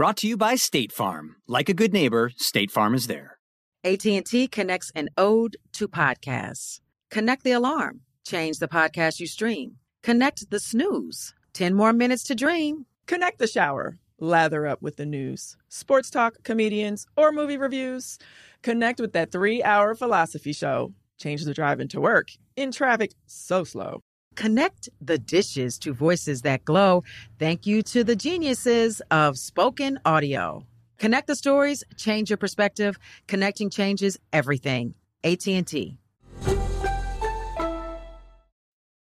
[0.00, 1.36] Brought to you by State Farm.
[1.46, 3.36] Like a good neighbor, State Farm is there.
[3.84, 6.80] AT&T connects an ode to podcasts.
[7.10, 8.00] Connect the alarm.
[8.26, 9.76] Change the podcast you stream.
[10.02, 11.34] Connect the snooze.
[11.52, 12.86] 10 more minutes to dream.
[13.04, 13.98] Connect the shower.
[14.18, 18.18] Lather up with the news, sports talk, comedians, or movie reviews.
[18.62, 20.94] Connect with that three hour philosophy show.
[21.18, 24.00] Change the drive into work in traffic so slow.
[24.36, 27.04] Connect the dishes to voices that glow.
[27.38, 30.64] Thank you to the geniuses of spoken audio.
[30.98, 32.98] Connect the stories, change your perspective.
[33.26, 34.94] Connecting changes everything.
[35.24, 35.98] AT&T.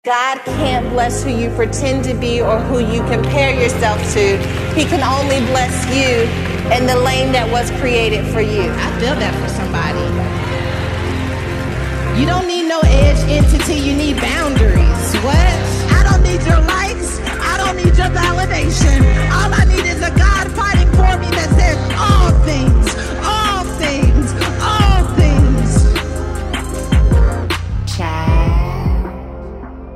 [0.06, 4.38] God can't bless who you pretend to be or who you compare yourself to.
[4.74, 6.24] He can only bless you
[6.76, 8.62] in the lane that was created for you.
[8.62, 9.89] I feel that for somebody.
[12.20, 15.16] You don't need no edge entity, you need boundaries.
[15.24, 15.56] What?
[15.98, 19.00] I don't need your likes, I don't need your validation.
[19.32, 24.34] All I need is a God fighting for me that says all things, all things,
[24.62, 25.86] all things.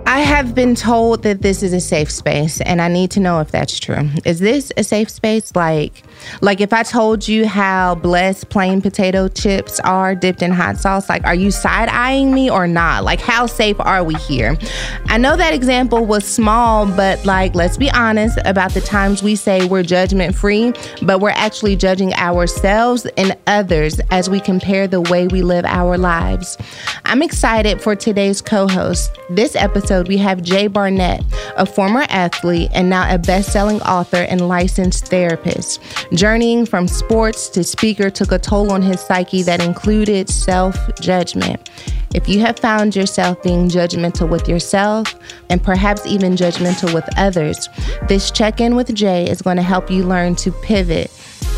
[0.05, 3.41] I have been told that this is a safe space, and I need to know
[3.41, 4.09] if that's true.
[4.23, 5.53] Is this a safe space?
[5.55, 6.03] Like,
[6.41, 11.09] like if I told you how blessed plain potato chips are dipped in hot sauce,
[11.09, 13.03] like are you side eyeing me or not?
[13.03, 14.57] Like how safe are we here?
[15.05, 19.35] I know that example was small, but like let's be honest about the times we
[19.35, 25.01] say we're judgment free, but we're actually judging ourselves and others as we compare the
[25.01, 26.57] way we live our lives.
[27.05, 29.11] I'm excited for today's co-host.
[29.29, 31.23] This episode we have Jay Barnett,
[31.57, 35.81] a former athlete and now a best-selling author and licensed therapist.
[36.15, 41.71] Journeying from sports to speaker took a toll on his psyche that included self judgment.
[42.13, 45.15] If you have found yourself being judgmental with yourself
[45.49, 47.67] and perhaps even judgmental with others,
[48.07, 51.09] this check in with Jay is going to help you learn to pivot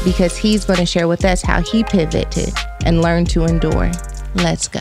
[0.05, 2.53] because he's going to share with us how he pivoted
[2.85, 3.91] and learned to endure.
[4.35, 4.79] Let's go.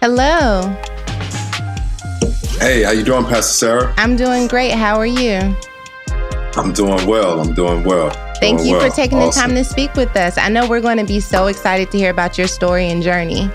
[0.00, 0.74] Hello.
[2.60, 3.94] Hey, how you doing, Pastor Sarah?
[3.98, 4.72] I'm doing great.
[4.72, 5.54] How are you?
[6.56, 7.40] I'm doing well.
[7.40, 8.10] I'm doing well.
[8.40, 8.88] Thank doing you well.
[8.88, 9.50] for taking awesome.
[9.50, 10.38] the time to speak with us.
[10.38, 13.50] I know we're going to be so excited to hear about your story and journey.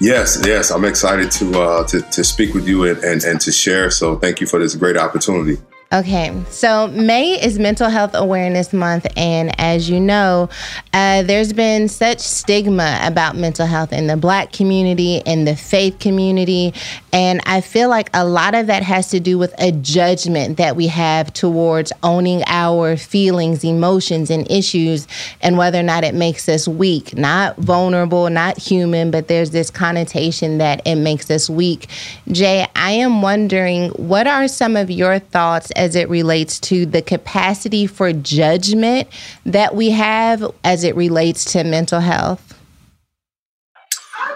[0.00, 3.52] Yes, yes, I'm excited to uh, to, to speak with you and, and, and to
[3.52, 3.90] share.
[3.90, 5.60] So thank you for this great opportunity.
[5.92, 10.48] Okay, so May is Mental Health Awareness Month, and as you know,
[10.92, 15.98] uh, there's been such stigma about mental health in the Black community, in the faith
[15.98, 16.74] community,
[17.12, 20.76] and I feel like a lot of that has to do with a judgment that
[20.76, 25.08] we have towards owning our feelings, emotions, and issues,
[25.40, 29.70] and whether or not it makes us weak, not vulnerable, not human, but there's this
[29.70, 31.88] connotation that it makes us weak.
[32.30, 37.00] Jay, I am wondering what are some of your thoughts as it relates to the
[37.00, 39.08] capacity for judgment
[39.46, 42.54] that we have as it relates to mental health?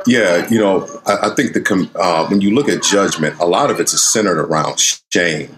[0.07, 3.71] Yeah, you know, I, I think the uh, when you look at judgment, a lot
[3.71, 4.81] of it's centered around
[5.13, 5.55] shame,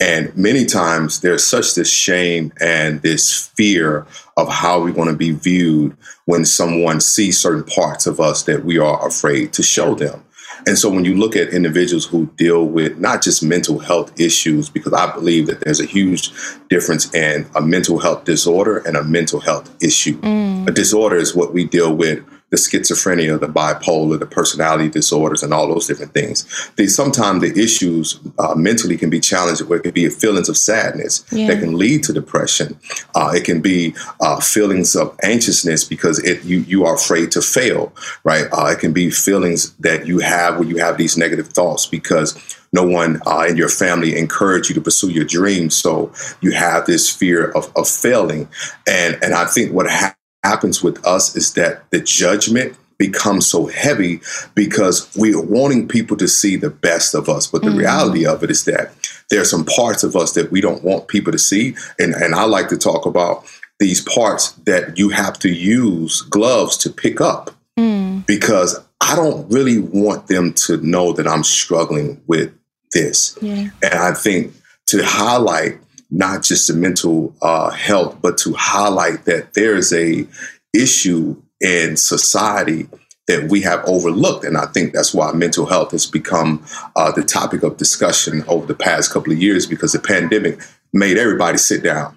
[0.00, 5.16] and many times there's such this shame and this fear of how we want to
[5.16, 5.96] be viewed
[6.26, 10.25] when someone sees certain parts of us that we are afraid to show them.
[10.66, 14.68] And so when you look at individuals who deal with not just mental health issues,
[14.68, 16.32] because I believe that there's a huge
[16.68, 20.18] difference in a mental health disorder and a mental health issue.
[20.20, 20.66] Mm.
[20.66, 25.52] A disorder is what we deal with the schizophrenia, the bipolar, the personality disorders, and
[25.52, 26.70] all those different things.
[26.76, 30.56] They, sometimes the issues uh, mentally can be challenged where it can be feelings of
[30.56, 31.48] sadness Yeah.
[31.48, 32.78] that can lead to depression.
[33.14, 37.42] Uh, it can be uh, feelings of anxiousness because it you you are afraid to
[37.42, 37.92] fail,
[38.24, 38.46] right?
[38.52, 42.34] Uh, it can be feelings that you have when you have these negative thoughts because
[42.72, 45.74] no one uh, in your family encouraged you to pursue your dreams.
[45.76, 48.48] So you have this fear of, of failing.
[48.86, 50.15] And, and I think what ha-
[50.46, 54.20] happens with us is that the judgment becomes so heavy
[54.54, 57.46] because we're wanting people to see the best of us.
[57.46, 57.78] But the mm.
[57.78, 58.92] reality of it is that
[59.30, 61.76] there are some parts of us that we don't want people to see.
[61.98, 63.44] And, and I like to talk about
[63.78, 68.24] these parts that you have to use gloves to pick up mm.
[68.26, 72.52] because I don't really want them to know that I'm struggling with
[72.92, 73.36] this.
[73.42, 73.68] Yeah.
[73.82, 74.54] And I think
[74.86, 75.78] to highlight
[76.10, 80.26] not just the mental uh, health, but to highlight that there is a
[80.74, 82.88] issue in society
[83.26, 84.44] that we have overlooked.
[84.44, 86.64] And I think that's why mental health has become
[86.94, 90.60] uh, the topic of discussion over the past couple of years because the pandemic
[90.92, 92.16] made everybody sit down.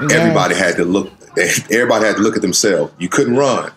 [0.00, 0.12] Yes.
[0.12, 1.12] Everybody had to look.
[1.70, 2.92] Everybody had to look at themselves.
[2.98, 3.70] You couldn't run.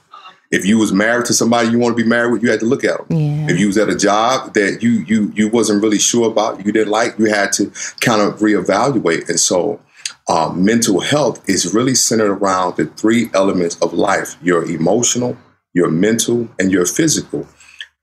[0.55, 2.65] If you was married to somebody you want to be married with, you had to
[2.65, 3.17] look at them.
[3.17, 3.47] Yeah.
[3.49, 6.71] If you was at a job that you you you wasn't really sure about, you
[6.71, 7.65] didn't like, you had to
[7.99, 9.27] kind of reevaluate.
[9.27, 9.81] And so,
[10.29, 15.37] uh, mental health is really centered around the three elements of life: your emotional,
[15.73, 17.45] your mental, and your physical.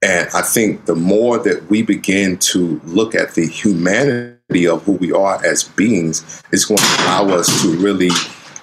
[0.02, 4.93] And I think the more that we begin to look at the humanity of who
[4.93, 8.10] we are as beings, it's going to allow us to really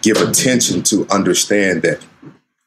[0.01, 2.06] give attention to understand that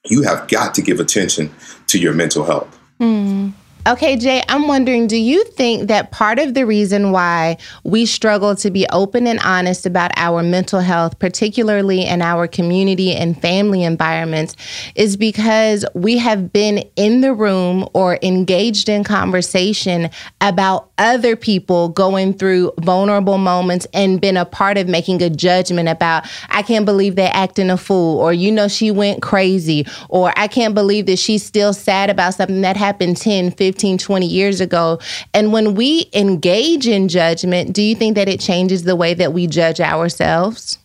[0.08, 1.50] you have got to give attention
[1.86, 2.78] to your mental health.
[3.00, 3.52] Mm.
[3.84, 8.54] Okay, Jay, I'm wondering do you think that part of the reason why we struggle
[8.54, 13.82] to be open and honest about our mental health, particularly in our community and family
[13.82, 14.54] environments,
[14.94, 21.88] is because we have been in the room or engaged in conversation about other people
[21.88, 26.84] going through vulnerable moments and been a part of making a judgment about, I can't
[26.84, 31.06] believe they're acting a fool, or you know, she went crazy, or I can't believe
[31.06, 34.98] that she's still sad about something that happened 10, 15, 15, 20 years ago.
[35.32, 39.32] And when we engage in judgment, do you think that it changes the way that
[39.32, 40.78] we judge ourselves?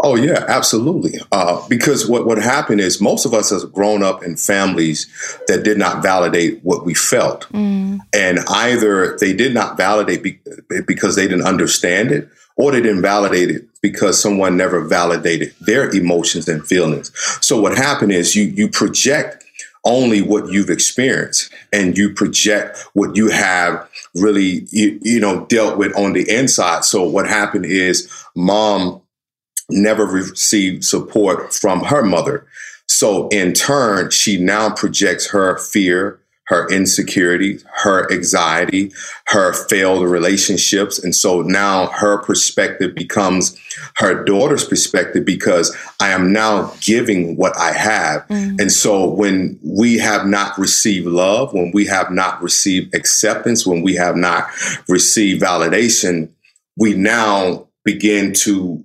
[0.00, 1.20] Oh yeah, absolutely.
[1.32, 5.06] Uh, because what what happened is most of us have grown up in families
[5.48, 7.98] that did not validate what we felt, mm.
[8.14, 10.40] and either they did not validate be-
[10.86, 15.90] because they didn't understand it, or they didn't validate it because someone never validated their
[15.90, 17.10] emotions and feelings.
[17.44, 19.44] So what happened is you you project
[19.88, 25.78] only what you've experienced and you project what you have really you, you know dealt
[25.78, 26.84] with on the inside.
[26.84, 29.00] So what happened is mom
[29.70, 32.46] never received support from her mother.
[32.86, 38.90] So in turn she now projects her fear her insecurity, her anxiety,
[39.26, 40.98] her failed relationships.
[40.98, 43.54] And so now her perspective becomes
[43.96, 48.26] her daughter's perspective because I am now giving what I have.
[48.28, 48.60] Mm.
[48.60, 53.82] And so when we have not received love, when we have not received acceptance, when
[53.82, 54.48] we have not
[54.88, 56.30] received validation,
[56.78, 58.82] we now begin to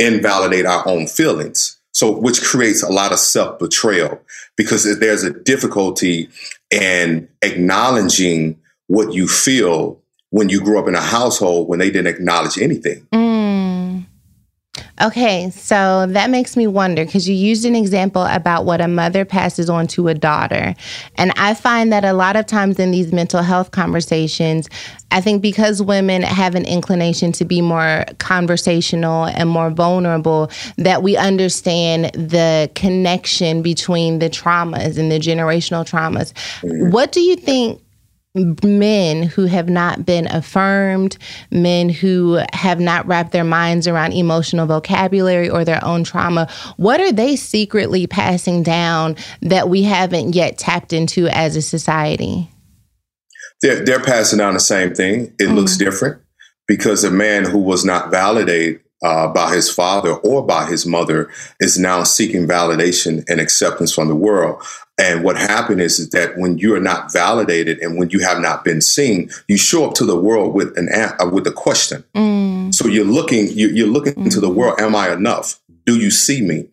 [0.00, 1.78] invalidate our own feelings.
[1.92, 4.20] So, which creates a lot of self betrayal
[4.56, 6.28] because there's a difficulty
[6.74, 10.00] in acknowledging what you feel
[10.30, 13.06] when you grew up in a household when they didn't acknowledge anything.
[13.12, 13.23] Mm.
[15.04, 19.26] Okay, so that makes me wonder because you used an example about what a mother
[19.26, 20.74] passes on to a daughter.
[21.16, 24.66] And I find that a lot of times in these mental health conversations,
[25.10, 31.02] I think because women have an inclination to be more conversational and more vulnerable, that
[31.02, 36.32] we understand the connection between the traumas and the generational traumas.
[36.62, 36.92] Mm-hmm.
[36.92, 37.83] What do you think
[38.34, 41.16] men who have not been affirmed,
[41.52, 47.00] men who have not wrapped their minds around emotional vocabulary or their own trauma, what
[47.00, 52.50] are they secretly passing down that we haven't yet tapped into as a society?
[53.62, 55.32] They're, they're passing down the same thing.
[55.38, 55.54] It mm-hmm.
[55.54, 56.20] looks different
[56.66, 61.30] because a man who was not validated uh, by his father or by his mother
[61.60, 64.60] is now seeking validation and acceptance from the world.
[64.96, 68.38] And what happened is, is that when you are not validated and when you have
[68.38, 72.04] not been seen, you show up to the world with an uh, with a question.
[72.14, 72.72] Mm.
[72.72, 74.24] So you're looking you, are looking mm.
[74.24, 74.80] into the world.
[74.80, 75.60] Am I enough?
[75.84, 76.68] Do you see me?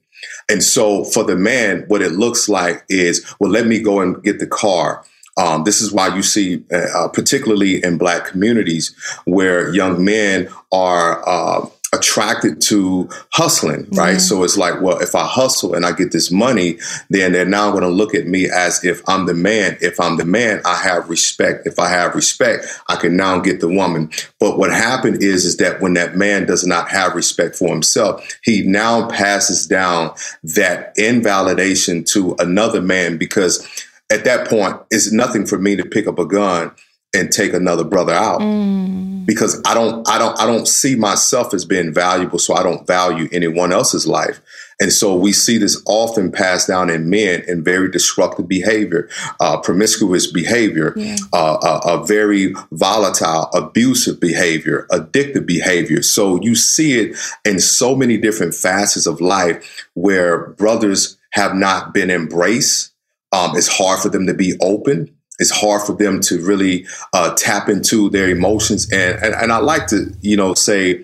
[0.49, 4.21] And so for the man, what it looks like is, well, let me go and
[4.23, 5.03] get the car.
[5.37, 10.47] Um, this is why you see, uh, uh particularly in black communities, where young men
[10.71, 14.21] are uh, attracted to hustling, right?
[14.21, 16.77] So it's like, well, if I hustle and I get this money,
[17.09, 19.77] then they're now going to look at me as if I'm the man.
[19.81, 21.67] If I'm the man, I have respect.
[21.67, 24.09] If I have respect, I can now get the woman.
[24.39, 28.25] But what happened is, is that when that man does not have respect for himself,
[28.41, 33.67] he now passes down that invalidation to another man because
[34.09, 36.71] at that point, it's nothing for me to pick up a gun
[37.13, 39.10] and take another brother out Mm.
[39.25, 42.85] Because I don't I don't I don't see myself as being valuable, so I don't
[42.87, 44.41] value anyone else's life.
[44.79, 49.09] And so we see this often passed down in men in very destructive behavior,
[49.39, 50.95] uh, promiscuous behavior,
[51.33, 56.01] uh, a, a very volatile, abusive behavior, addictive behavior.
[56.01, 61.93] So you see it in so many different facets of life where brothers have not
[61.93, 62.91] been embraced.
[63.31, 65.15] Um, it's hard for them to be open.
[65.41, 68.89] It's hard for them to really uh, tap into their emotions.
[68.91, 71.03] And, and and I like to, you know, say,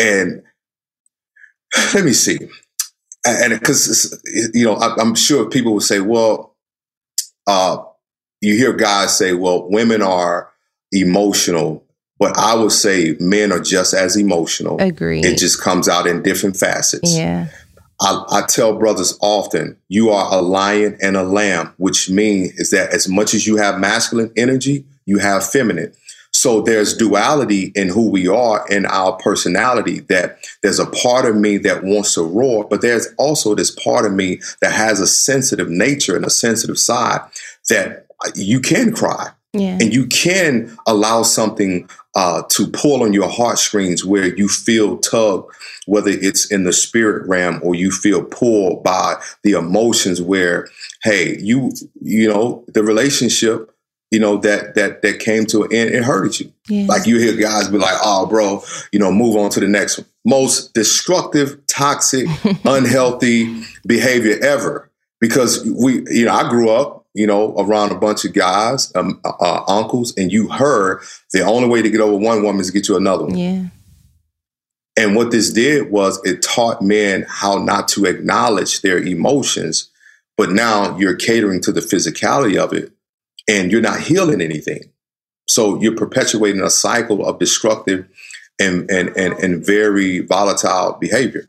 [0.00, 0.42] and
[1.94, 2.38] let me see,
[3.24, 4.20] and because
[4.54, 6.56] you know, I, I'm sure people will say, well,
[7.46, 7.78] uh,
[8.40, 10.50] you hear guys say, well, women are
[10.90, 11.84] emotional,
[12.18, 14.80] but I would say men are just as emotional.
[14.80, 15.24] Agreed.
[15.24, 17.16] It just comes out in different facets.
[17.16, 17.48] Yeah.
[18.00, 22.70] I, I tell brothers often, you are a lion and a lamb, which means is
[22.70, 25.92] that as much as you have masculine energy, you have feminine.
[26.32, 31.36] So there's duality in who we are in our personality that there's a part of
[31.36, 35.06] me that wants to roar, but there's also this part of me that has a
[35.06, 37.20] sensitive nature and a sensitive side
[37.68, 39.78] that you can cry Yeah.
[39.80, 45.52] and you can allow something uh, to pull on your heartstrings where you feel tugged,
[45.86, 50.22] whether it's in the spirit realm or you feel pulled by the emotions.
[50.22, 50.68] Where,
[51.02, 53.74] hey, you you know the relationship,
[54.10, 56.52] you know that that that came to an end, it hurted you.
[56.68, 56.86] Yeah.
[56.86, 59.98] Like you hear guys be like, "Oh, bro, you know, move on to the next
[59.98, 62.28] one." Most destructive, toxic,
[62.64, 64.90] unhealthy behavior ever.
[65.20, 69.20] Because we, you know, I grew up, you know, around a bunch of guys, um,
[69.24, 71.00] uh, uncles, and you heard
[71.32, 73.36] the only way to get over one woman is to get you another one.
[73.36, 73.64] Yeah.
[74.96, 79.90] And what this did was it taught men how not to acknowledge their emotions,
[80.36, 82.92] but now you're catering to the physicality of it
[83.48, 84.90] and you're not healing anything.
[85.48, 88.06] So you're perpetuating a cycle of destructive
[88.60, 91.48] and, and, and, and very volatile behavior.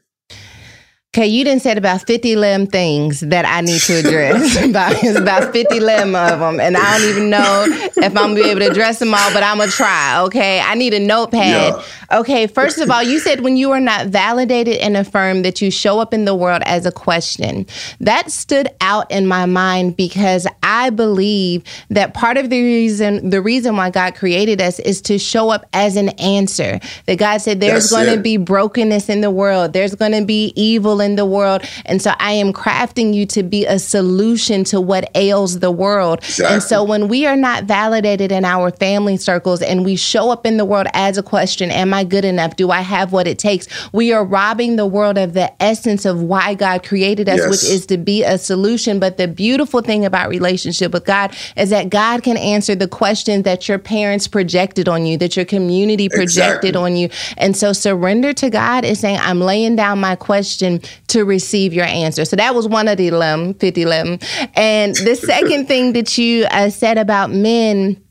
[1.15, 4.61] Okay, you didn't said about 50 limb things that I need to address.
[4.69, 6.59] about, it's about 50 limb of them.
[6.59, 9.31] And I don't even know if I'm going to be able to address them all,
[9.31, 10.21] but I'm going to try.
[10.23, 11.73] Okay, I need a notepad.
[11.73, 11.83] Yeah.
[12.11, 15.71] Okay, first of all, you said when you are not validated and affirmed that you
[15.71, 17.65] show up in the world as a question.
[18.01, 23.41] That stood out in my mind because I believe that part of the reason the
[23.41, 26.79] reason why God created us is to show up as an answer.
[27.05, 29.71] That God said there's going to be brokenness in the world.
[29.71, 31.61] There's going to be evil in the world.
[31.85, 36.19] And so I am crafting you to be a solution to what ails the world.
[36.43, 40.45] And so when we are not validated in our family circles and we show up
[40.45, 42.55] in the world as a question, am I good enough?
[42.57, 43.67] Do I have what it takes?
[43.93, 47.49] We are robbing the world of the essence of why God created us, Yes.
[47.49, 48.99] which is to be a solution.
[48.99, 53.43] But the beautiful thing about relationship with God is that God can answer the questions
[53.43, 56.75] that your parents projected on you, that your community projected Exactly.
[56.75, 57.09] on you.
[57.37, 61.85] And so surrender to God is saying, I'm laying down my question to receive your
[61.85, 62.25] answer.
[62.25, 64.19] So that was one of the lim, 50 lim.
[64.55, 68.01] And the second thing that you uh, said about men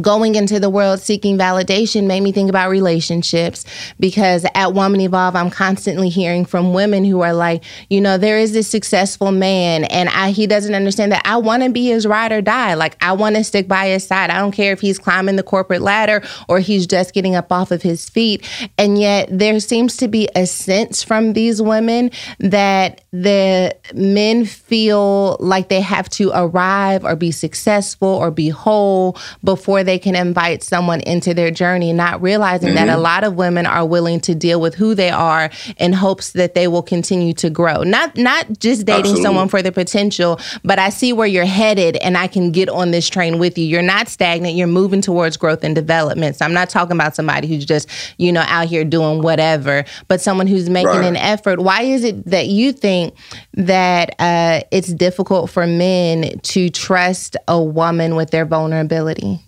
[0.00, 3.64] going into the world seeking validation made me think about relationships
[3.98, 8.38] because at Woman Evolve, I'm constantly hearing from women who are like, you know, there
[8.38, 12.06] is this successful man and I, he doesn't understand that I want to be his
[12.06, 12.74] ride or die.
[12.74, 14.30] Like, I want to stick by his side.
[14.30, 17.70] I don't care if he's climbing the corporate ladder or he's just getting up off
[17.70, 18.48] of his feet.
[18.76, 25.36] And yet, there seems to be a sense from these women that the men feel
[25.40, 30.62] like they have to arrive or be successful or be whole before they can invite
[30.62, 34.60] someone into their journey, not realizing that a lot of women are willing to deal
[34.60, 37.82] with who they are in hopes that they will continue to grow.
[37.84, 39.22] Not not just dating Absolutely.
[39.22, 42.90] someone for the potential, but I see where you're headed and I can get on
[42.90, 43.64] this train with you.
[43.64, 46.36] You're not stagnant, you're moving towards growth and development.
[46.36, 50.20] So I'm not talking about somebody who's just, you know, out here doing whatever, but
[50.20, 51.04] someone who's making Right.
[51.06, 51.60] an effort.
[51.60, 53.14] Why is it that you think
[53.54, 59.40] that uh, it's difficult for men to trust a woman with their vulnerability?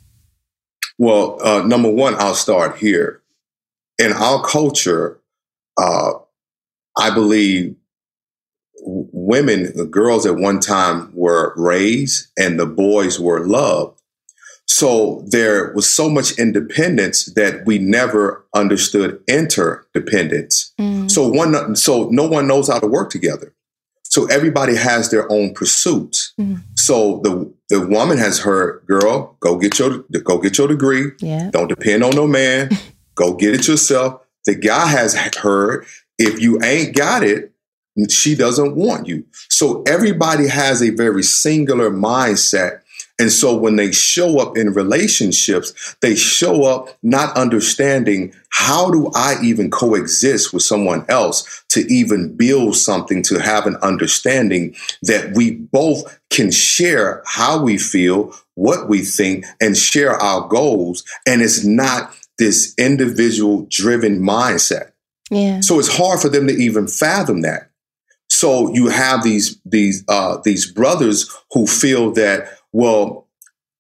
[1.01, 3.23] Well, uh, number one, I'll start here.
[3.99, 5.19] In our culture,
[5.79, 6.11] uh,
[6.95, 7.75] I believe
[8.85, 13.99] women, the girls at one time were raised and the boys were loved.
[14.67, 20.75] So there was so much independence that we never understood interdependence.
[21.09, 23.55] So one, so no one knows how to work together.
[24.11, 26.35] So everybody has their own pursuits.
[26.39, 26.57] Mm-hmm.
[26.75, 31.13] So the the woman has heard, girl, go get your go get your degree.
[31.21, 31.51] Yeah.
[31.51, 32.71] Don't depend on no man.
[33.15, 34.21] go get it yourself.
[34.47, 35.87] The guy has heard,
[36.19, 37.53] if you ain't got it,
[38.09, 39.25] she doesn't want you.
[39.49, 42.80] So everybody has a very singular mindset
[43.21, 49.11] And so when they show up in relationships, they show up not understanding how do
[49.15, 55.37] I even coexist with someone else to even build something, to have an understanding that
[55.37, 61.05] we both can share how we feel, what we think, and share our goals.
[61.27, 64.93] And it's not this individual driven mindset.
[65.31, 65.61] Yeah.
[65.61, 67.71] So it's hard for them to even fathom that.
[68.31, 73.27] So you have these these uh, these brothers who feel that well,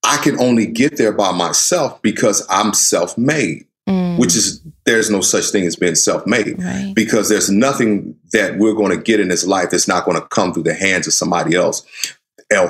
[0.04, 3.66] I can only get there by myself because I'm self made.
[3.88, 4.18] Mm.
[4.18, 6.92] Which is there's no such thing as being self-made right.
[6.94, 10.28] because there's nothing that we're going to get in this life that's not going to
[10.28, 11.84] come through the hands of somebody else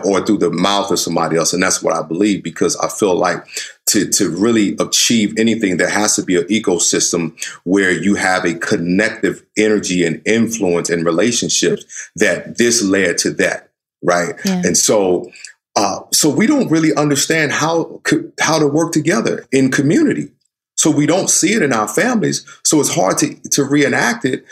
[0.05, 1.53] or through the mouth of somebody else.
[1.53, 3.45] And that's what I believe because I feel like
[3.89, 7.35] to, to really achieve anything, there has to be an ecosystem
[7.65, 13.71] where you have a connective energy and influence and relationships that this led to that.
[14.03, 14.35] Right.
[14.45, 14.62] Yeah.
[14.65, 15.31] And so,
[15.77, 18.00] uh, so we don't really understand how,
[18.41, 20.31] how to work together in community.
[20.77, 22.45] So we don't see it in our families.
[22.65, 24.45] So it's hard to, to reenact it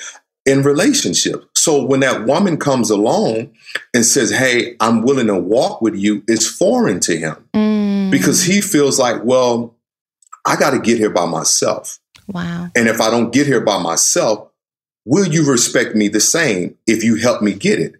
[0.44, 1.44] in relationship.
[1.54, 3.50] So when that woman comes along
[3.94, 8.10] and says, Hey, I'm willing to walk with you, it's foreign to him mm.
[8.10, 9.74] because he feels like, well,
[10.46, 11.98] I got to get here by myself.
[12.28, 12.70] Wow.
[12.76, 14.50] And if I don't get here by myself,
[15.04, 17.94] will you respect me the same if you help me get it?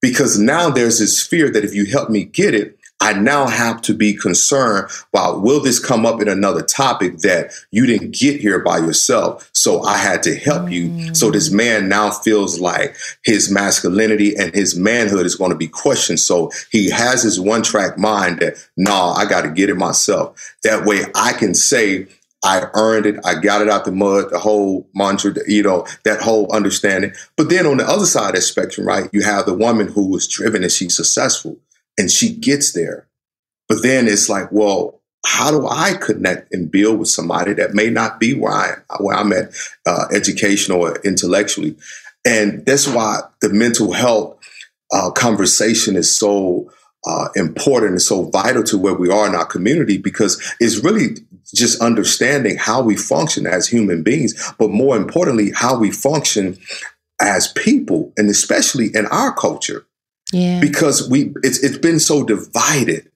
[0.00, 3.80] Because now there's this fear that if you help me get it, I now have
[3.82, 8.40] to be concerned about will this come up in another topic that you didn't get
[8.40, 9.48] here by yourself?
[9.54, 10.90] So I had to help you.
[10.90, 11.16] Mm.
[11.16, 15.68] So this man now feels like his masculinity and his manhood is going to be
[15.68, 16.20] questioned.
[16.20, 20.54] So he has his one track mind that, nah, I got to get it myself.
[20.62, 22.06] That way I can say,
[22.42, 23.16] I earned it.
[23.24, 27.12] I got it out the mud, the whole mantra, you know, that whole understanding.
[27.36, 30.16] But then on the other side of the spectrum, right, you have the woman who
[30.16, 31.58] is driven and she's successful
[31.98, 33.06] and she gets there.
[33.68, 37.90] But then it's like, well, how do I connect and build with somebody that may
[37.90, 39.54] not be where I where I'm at,
[39.86, 41.76] uh, educational or intellectually,
[42.26, 44.38] and that's why the mental health
[44.92, 46.72] uh, conversation is so
[47.06, 51.16] uh, important and so vital to where we are in our community because it's really
[51.54, 56.58] just understanding how we function as human beings, but more importantly, how we function
[57.20, 59.86] as people, and especially in our culture.
[60.32, 60.60] Yeah.
[60.60, 63.10] Because we it's it's been so divided.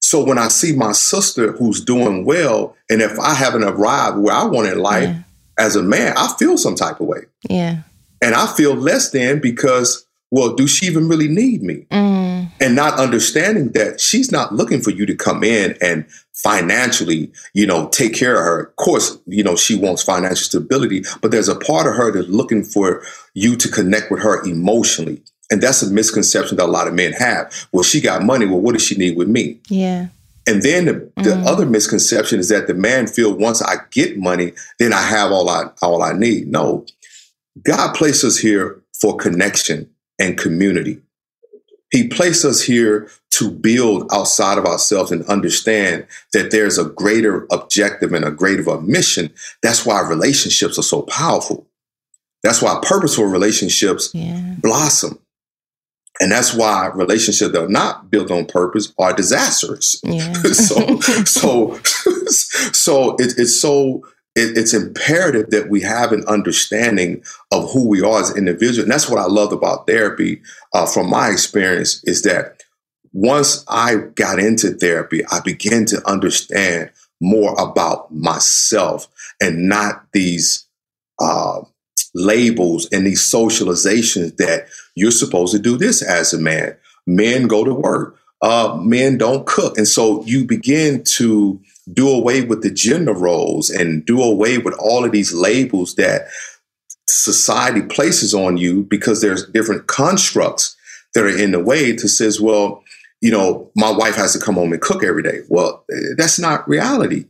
[0.00, 4.34] So when I see my sister who's doing well, and if I haven't arrived where
[4.34, 5.22] I want in life yeah.
[5.58, 7.20] as a man, I feel some type of way.
[7.48, 7.82] Yeah.
[8.20, 11.86] And I feel less than because, well, do she even really need me?
[11.90, 12.21] Mm.
[12.60, 17.66] And not understanding that she's not looking for you to come in and financially, you
[17.66, 18.60] know, take care of her.
[18.64, 22.28] Of course, you know, she wants financial stability, but there's a part of her that's
[22.28, 25.22] looking for you to connect with her emotionally.
[25.50, 27.68] And that's a misconception that a lot of men have.
[27.72, 28.46] Well, she got money.
[28.46, 29.60] Well, what does she need with me?
[29.68, 30.08] Yeah.
[30.46, 31.46] And then the, the mm.
[31.46, 35.48] other misconception is that the man feel once I get money, then I have all
[35.48, 36.48] I all I need.
[36.48, 36.84] No,
[37.62, 41.00] God placed us here for connection and community.
[41.92, 47.46] He placed us here to build outside of ourselves and understand that there's a greater
[47.52, 49.32] objective and a greater mission.
[49.62, 51.66] That's why relationships are so powerful.
[52.42, 54.54] That's why purposeful relationships yeah.
[54.58, 55.18] blossom.
[56.20, 60.00] And that's why relationships that are not built on purpose are disastrous.
[60.02, 60.32] Yeah.
[60.42, 61.78] so, so,
[62.72, 64.02] so it, it's so
[64.34, 68.78] it, it's imperative that we have an understanding of who we are as individuals.
[68.78, 70.42] And that's what I loved about therapy.
[70.72, 72.62] Uh, from my experience, is that
[73.12, 76.90] once I got into therapy, I began to understand
[77.20, 79.06] more about myself
[79.40, 80.66] and not these
[81.20, 81.60] uh,
[82.14, 86.76] labels and these socializations that you're supposed to do this as a man.
[87.06, 88.18] Men go to work.
[88.40, 89.78] Uh, men don't cook.
[89.78, 91.60] And so you begin to
[91.92, 96.28] do away with the gender roles and do away with all of these labels that
[97.08, 100.76] society places on you because there's different constructs
[101.14, 102.82] that are in the way to says, well,
[103.20, 105.40] you know, my wife has to come home and cook every day.
[105.48, 105.84] Well,
[106.16, 107.26] that's not reality.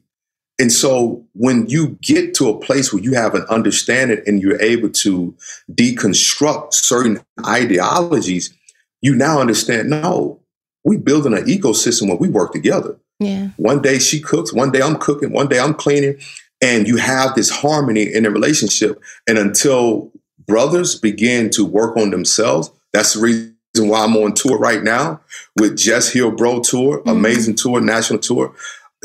[0.58, 4.60] And so when you get to a place where you have an understanding and you're
[4.60, 5.34] able to
[5.72, 8.54] deconstruct certain ideologies,
[9.00, 10.40] you now understand, no,
[10.84, 12.96] we building an ecosystem where we work together.
[13.24, 13.48] Yeah.
[13.56, 16.18] One day she cooks, one day I'm cooking, one day I'm cleaning.
[16.60, 19.02] And you have this harmony in a relationship.
[19.26, 20.12] And until
[20.46, 25.20] brothers begin to work on themselves, that's the reason why I'm on tour right now
[25.58, 27.08] with Just Heal Bro Tour, mm-hmm.
[27.08, 28.54] amazing tour, national tour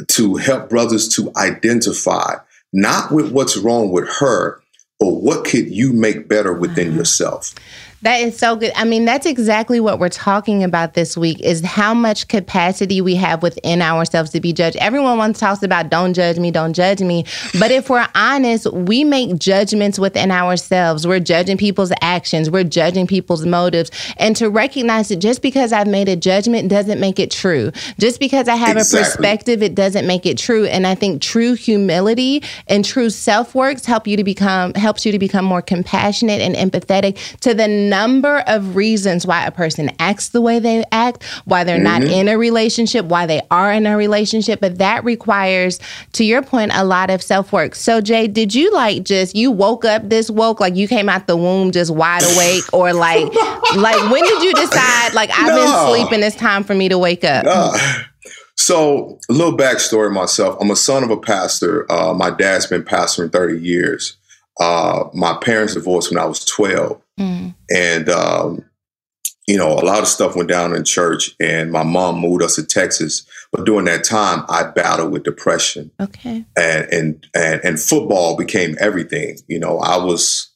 [0.08, 2.36] to help brothers to identify
[2.73, 4.62] not with what's wrong with her,
[4.99, 7.53] but what could you make better within yourself?
[8.03, 8.71] That is so good.
[8.75, 13.15] I mean, that's exactly what we're talking about this week is how much capacity we
[13.15, 14.77] have within ourselves to be judged.
[14.77, 17.25] Everyone once talks about don't judge me, don't judge me.
[17.60, 21.07] But if we're honest, we make judgments within ourselves.
[21.07, 23.89] We're judging people's actions, we're judging people's motives.
[24.17, 27.71] And to recognize that just because I've made a judgment doesn't make it true.
[27.99, 28.99] Just because I have exactly.
[28.99, 30.65] a perspective, it doesn't make it true.
[30.65, 35.19] And I think true humility and true self-works help you to become helps you to
[35.19, 40.41] become more compassionate and empathetic to the number of reasons why a person acts the
[40.41, 41.84] way they act, why they're mm-hmm.
[41.84, 44.60] not in a relationship, why they are in a relationship.
[44.60, 45.80] But that requires,
[46.13, 47.76] to your point, a lot of self work.
[47.76, 51.28] So, Jay, did you like just, you woke up this woke, like you came out
[51.28, 53.34] the womb just wide awake, or like,
[53.76, 55.56] like when did you decide, like, I've no.
[55.56, 57.45] been sleeping, it's time for me to wake up?
[57.45, 57.73] No.
[58.56, 60.58] So, a little backstory myself.
[60.60, 61.89] I'm a son of a pastor.
[61.91, 64.17] Uh, my dad's been pastoring 30 years.
[64.60, 67.00] Uh, my parents divorced when I was 12.
[67.19, 67.56] Mm.
[67.69, 68.63] And, um,
[69.47, 72.56] you know, a lot of stuff went down in church, and my mom moved us
[72.56, 73.25] to Texas.
[73.51, 75.89] But during that time, I battled with depression.
[76.01, 76.45] Okay.
[76.58, 79.38] And and and, and football became everything.
[79.47, 80.49] You know, I was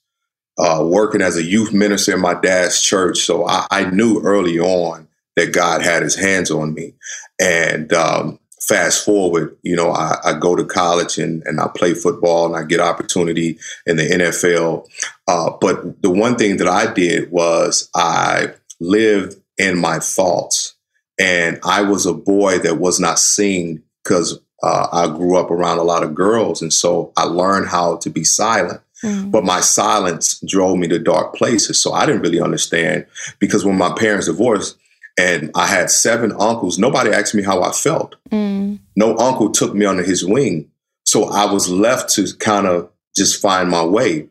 [0.57, 4.59] uh, working as a youth minister in my dad's church, so I, I, knew early
[4.59, 6.93] on that God had His hands on me.
[7.39, 11.95] And um, fast forward, you know, I, I, go to college and, and I play
[11.95, 14.87] football and I get opportunity in the NFL.
[15.27, 20.75] Uh, but the one thing that I did was I lived in my thoughts.
[21.19, 25.79] And I was a boy that was not seen because uh, I grew up around
[25.79, 26.61] a lot of girls.
[26.61, 28.81] And so I learned how to be silent.
[29.03, 29.31] Mm.
[29.31, 31.81] But my silence drove me to dark places.
[31.81, 33.07] So I didn't really understand
[33.39, 34.77] because when my parents divorced,
[35.19, 36.79] and I had seven uncles.
[36.79, 38.15] Nobody asked me how I felt.
[38.31, 38.79] Mm.
[38.95, 40.69] No uncle took me under his wing.
[41.05, 44.29] So I was left to kind of just find my way.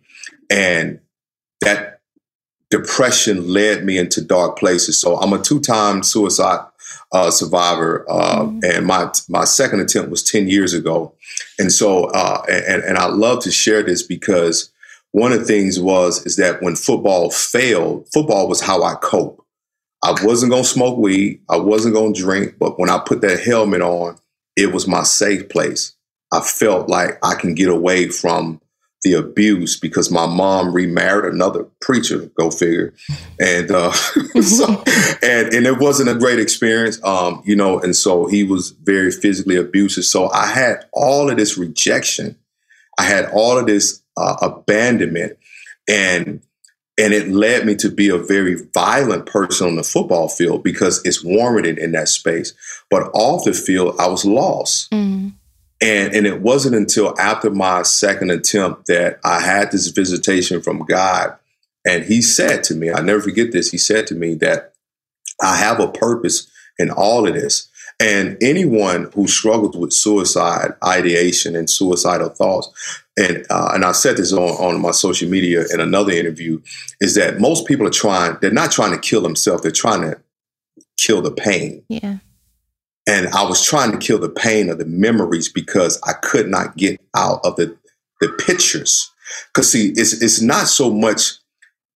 [0.50, 1.00] And
[1.60, 2.00] that
[2.70, 5.00] depression led me into dark places.
[5.00, 6.64] So I'm a two time suicide
[7.12, 8.06] uh, survivor.
[8.08, 8.64] Uh, mm.
[8.64, 11.14] And my, my second attempt was 10 years ago.
[11.58, 14.70] And so, uh, and, and I love to share this because
[15.12, 19.39] one of the things was, is that when football failed, football was how I cope.
[20.02, 21.42] I wasn't going to smoke weed.
[21.48, 22.56] I wasn't going to drink.
[22.58, 24.16] But when I put that helmet on,
[24.56, 25.94] it was my safe place.
[26.32, 28.60] I felt like I can get away from
[29.02, 32.94] the abuse because my mom remarried another preacher, go figure.
[33.40, 33.90] And uh,
[34.42, 34.84] so,
[35.22, 37.80] and and it wasn't a great experience, um, you know.
[37.80, 40.04] And so he was very physically abusive.
[40.04, 42.36] So I had all of this rejection,
[42.98, 45.38] I had all of this uh, abandonment,
[45.88, 46.42] and
[47.00, 51.00] and it led me to be a very violent person on the football field because
[51.06, 52.52] it's warranted in that space.
[52.90, 54.90] But off the field, I was lost.
[54.90, 55.32] Mm.
[55.80, 60.84] And, and it wasn't until after my second attempt that I had this visitation from
[60.84, 61.34] God.
[61.86, 64.74] And he said to me, I never forget this, he said to me that
[65.42, 67.69] I have a purpose in all of this.
[68.00, 74.16] And anyone who struggles with suicide ideation and suicidal thoughts, and uh, and I said
[74.16, 76.62] this on, on my social media in another interview,
[77.00, 80.18] is that most people are trying, they're not trying to kill themselves, they're trying to
[80.96, 81.84] kill the pain.
[81.88, 82.18] Yeah.
[83.06, 86.76] And I was trying to kill the pain of the memories because I could not
[86.76, 87.76] get out of the,
[88.20, 89.10] the pictures.
[89.48, 91.32] Because see, it's it's not so much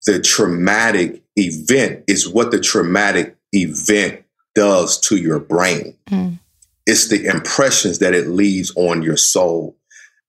[0.06, 4.21] the traumatic event, is what the traumatic event
[4.54, 5.96] does to your brain.
[6.08, 6.38] Mm.
[6.86, 9.76] It's the impressions that it leaves on your soul.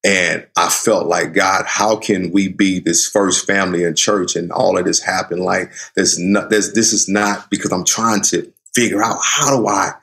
[0.06, 4.52] And I felt like, God, how can we be this first family in church and
[4.52, 5.40] all of this happen?
[5.40, 9.68] Like, there's not, there's, this is not because I'm trying to figure out how do
[9.68, 9.94] I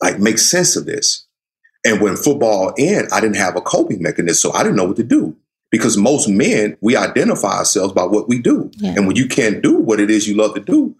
[0.00, 1.26] like make sense of this.
[1.84, 4.96] And when football ended, I didn't have a coping mechanism, so I didn't know what
[4.96, 5.36] to do.
[5.70, 8.70] Because most men, we identify ourselves by what we do.
[8.74, 8.94] Yeah.
[8.96, 10.94] And when you can't do what it is you love to do,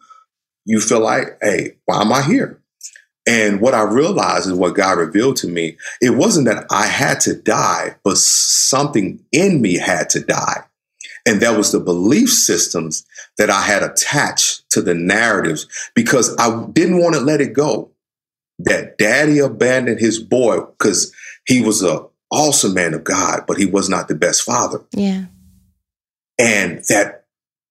[0.64, 2.61] you feel like, hey, why am I here?
[3.26, 5.76] And what I realized is what God revealed to me.
[6.00, 10.64] It wasn't that I had to die, but something in me had to die.
[11.24, 13.06] And that was the belief systems
[13.38, 17.90] that I had attached to the narratives because I didn't want to let it go.
[18.58, 21.12] That daddy abandoned his boy because
[21.46, 24.80] he was a awesome man of God, but he was not the best father.
[24.92, 25.26] Yeah.
[26.38, 27.21] And that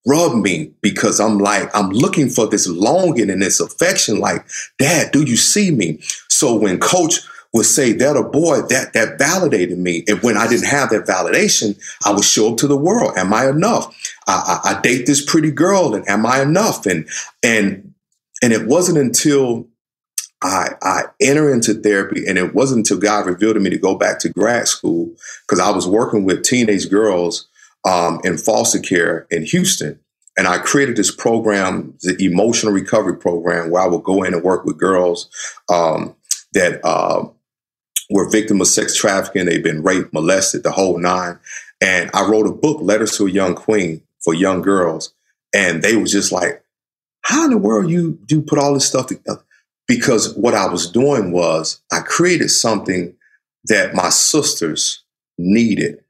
[0.05, 4.19] rub me because I'm like, I'm looking for this longing and this affection.
[4.19, 4.45] Like,
[4.79, 5.99] Dad, do you see me?
[6.29, 7.19] So when coach
[7.53, 10.03] would say that a boy, that that validated me.
[10.07, 13.17] And when I didn't have that validation, I would show up to the world.
[13.17, 13.93] Am I enough?
[14.27, 16.85] I, I, I date this pretty girl, and am I enough?
[16.85, 17.07] And
[17.43, 17.93] and
[18.41, 19.67] and it wasn't until
[20.41, 23.95] I, I enter into therapy, and it wasn't until God revealed to me to go
[23.95, 25.11] back to grad school
[25.45, 27.47] because I was working with teenage girls
[27.85, 29.99] um, in foster care in Houston.
[30.37, 34.43] and I created this program, the emotional recovery program, where I would go in and
[34.43, 35.29] work with girls
[35.69, 36.15] um,
[36.53, 37.25] that uh,
[38.09, 39.45] were victims of sex trafficking.
[39.45, 41.39] They've been raped, molested, the whole nine.
[41.81, 45.13] And I wrote a book, Letters to a Young Queen, for young girls.
[45.53, 46.63] And they were just like,
[47.23, 49.43] how in the world you do put all this stuff together?
[49.87, 53.15] Because what I was doing was I created something
[53.65, 55.03] that my sisters
[55.37, 56.03] needed.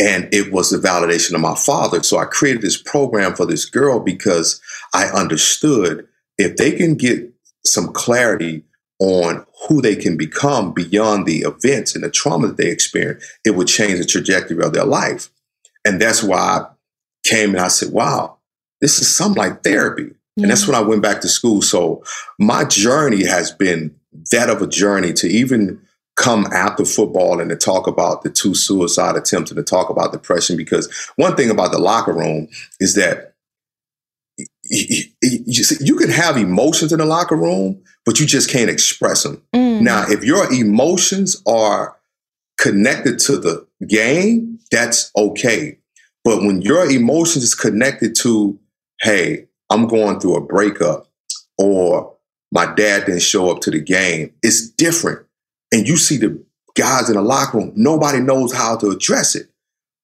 [0.00, 2.02] And it was the validation of my father.
[2.02, 4.60] So I created this program for this girl because
[4.94, 6.08] I understood
[6.38, 7.30] if they can get
[7.66, 8.64] some clarity
[8.98, 13.50] on who they can become beyond the events and the trauma that they experience, it
[13.50, 15.28] would change the trajectory of their life.
[15.84, 16.66] And that's why I
[17.22, 18.38] came and I said, wow,
[18.80, 20.14] this is something like therapy.
[20.36, 20.44] Yeah.
[20.44, 21.60] And that's when I went back to school.
[21.60, 22.02] So
[22.38, 23.94] my journey has been
[24.32, 25.80] that of a journey to even
[26.16, 30.12] come after football and to talk about the two suicide attempts and to talk about
[30.12, 30.56] depression.
[30.56, 33.34] Because one thing about the locker room is that
[34.64, 39.42] you, can have emotions in the locker room, but you just can't express them.
[39.54, 39.82] Mm.
[39.82, 41.96] Now, if your emotions are
[42.58, 45.78] connected to the game, that's okay.
[46.24, 48.58] But when your emotions is connected to,
[49.00, 51.08] hey, I'm going through a breakup
[51.58, 52.14] or
[52.52, 55.26] my dad didn't show up to the game, it's different.
[55.72, 56.42] And you see the
[56.74, 59.48] guys in the locker room, nobody knows how to address it.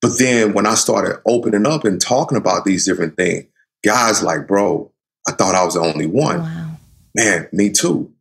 [0.03, 3.47] But then when I started opening up and talking about these different things,
[3.85, 4.93] guys like, bro,
[5.27, 6.41] I thought I was the only one.
[6.41, 6.77] Wow.
[7.15, 8.13] Man, me too.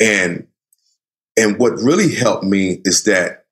[0.00, 0.46] And
[1.38, 3.46] and what really helped me is that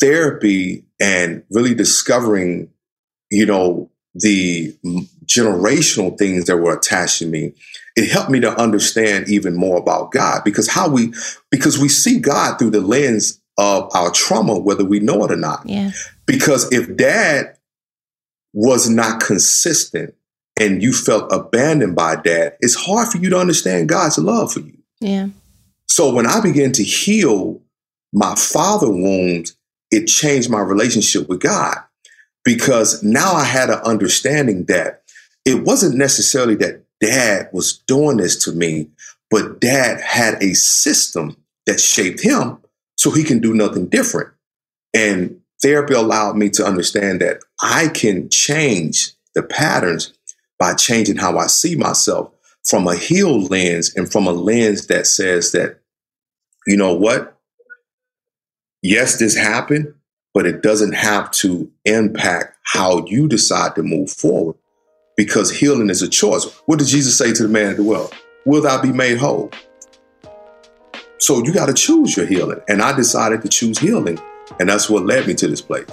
[0.00, 2.70] therapy and really discovering,
[3.30, 4.76] you know, the
[5.24, 7.52] generational things that were attached to me,
[7.96, 11.12] it helped me to understand even more about God because how we
[11.50, 15.36] because we see God through the lens of our trauma, whether we know it or
[15.36, 15.62] not.
[15.66, 15.90] Yeah.
[16.26, 17.56] Because if dad
[18.52, 20.14] was not consistent
[20.58, 24.60] and you felt abandoned by dad, it's hard for you to understand God's love for
[24.60, 24.78] you.
[25.00, 25.28] Yeah.
[25.86, 27.60] So when I began to heal
[28.12, 29.56] my father wounds,
[29.90, 31.78] it changed my relationship with God
[32.48, 35.02] because now I had an understanding that
[35.44, 38.88] it wasn't necessarily that dad was doing this to me,
[39.30, 42.56] but dad had a system that shaped him
[42.96, 44.30] so he can do nothing different.
[44.94, 50.14] And therapy allowed me to understand that I can change the patterns
[50.58, 52.32] by changing how I see myself
[52.64, 55.80] from a healed lens and from a lens that says that,
[56.66, 57.38] you know what?
[58.80, 59.92] Yes, this happened,
[60.38, 64.54] but it doesn't have to impact how you decide to move forward
[65.16, 66.44] because healing is a choice.
[66.66, 68.08] What did Jesus say to the man at the well?
[68.44, 69.50] Will thou be made whole?
[71.18, 72.60] So you got to choose your healing.
[72.68, 74.20] And I decided to choose healing.
[74.60, 75.90] And that's what led me to this place.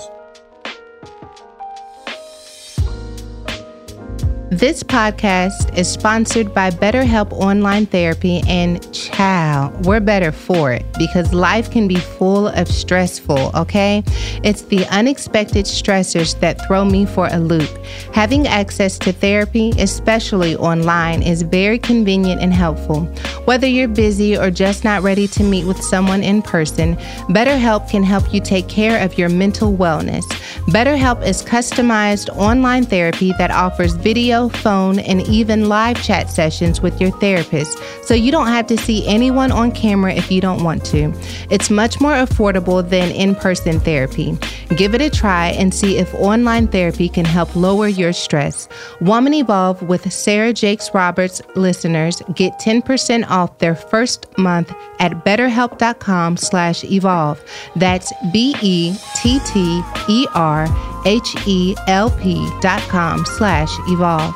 [4.56, 9.70] This podcast is sponsored by BetterHelp Online Therapy and Chow.
[9.84, 14.02] We're better for it because life can be full of stressful, okay?
[14.46, 17.68] It's the unexpected stressors that throw me for a loop.
[18.14, 23.02] Having access to therapy, especially online, is very convenient and helpful.
[23.44, 26.96] Whether you're busy or just not ready to meet with someone in person,
[27.28, 30.24] BetterHelp can help you take care of your mental wellness.
[30.68, 37.00] BetterHelp is customized online therapy that offers video phone, and even live chat sessions with
[37.02, 40.86] your therapist, so you don't have to see anyone on camera if you don't want
[40.86, 41.14] to.
[41.50, 44.38] It's much more affordable than in person therapy.
[44.76, 48.68] Give it a try and see if online therapy can help lower your stress.
[49.02, 56.38] Woman Evolve with Sarah Jakes Roberts listeners get 10% off their first month at betterhelp.com
[56.38, 57.44] slash evolve.
[57.76, 58.96] That's B-E-T-T-E-R
[61.06, 64.36] H-E-L-P dot com slash evolve.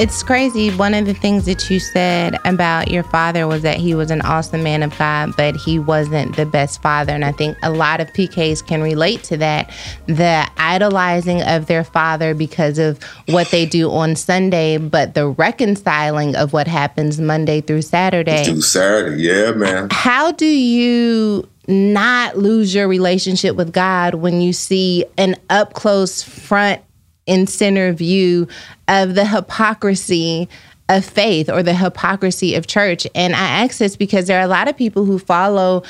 [0.00, 0.70] It's crazy.
[0.76, 4.22] One of the things that you said about your father was that he was an
[4.22, 7.12] awesome man of God, but he wasn't the best father.
[7.12, 9.70] And I think a lot of PKs can relate to that
[10.06, 16.34] the idolizing of their father because of what they do on Sunday, but the reconciling
[16.34, 18.44] of what happens Monday through Saturday.
[18.44, 19.88] Through Saturday, yeah, man.
[19.90, 26.22] How do you not lose your relationship with God when you see an up close
[26.22, 26.82] front
[27.26, 28.48] and center view
[28.88, 30.48] of the hypocrisy
[30.88, 33.06] of faith or the hypocrisy of church.
[33.14, 35.84] And I ask this because there are a lot of people who follow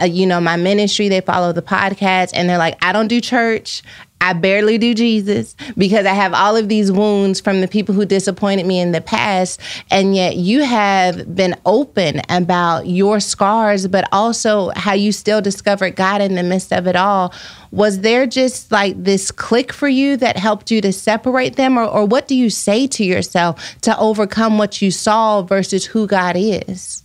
[0.00, 3.20] uh, you know, my ministry, they follow the podcast, and they're like, I don't do
[3.20, 3.82] church.
[4.20, 8.04] I barely do Jesus because I have all of these wounds from the people who
[8.04, 9.60] disappointed me in the past.
[9.90, 15.96] And yet you have been open about your scars, but also how you still discovered
[15.96, 17.32] God in the midst of it all.
[17.70, 21.78] Was there just like this click for you that helped you to separate them?
[21.78, 26.06] Or, or what do you say to yourself to overcome what you saw versus who
[26.06, 27.04] God is?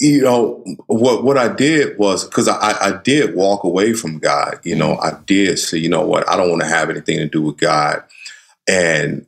[0.00, 4.58] You know what what I did was because I, I did walk away from God.
[4.64, 7.26] You know, I did say, you know what, I don't want to have anything to
[7.26, 8.02] do with God,
[8.68, 9.24] and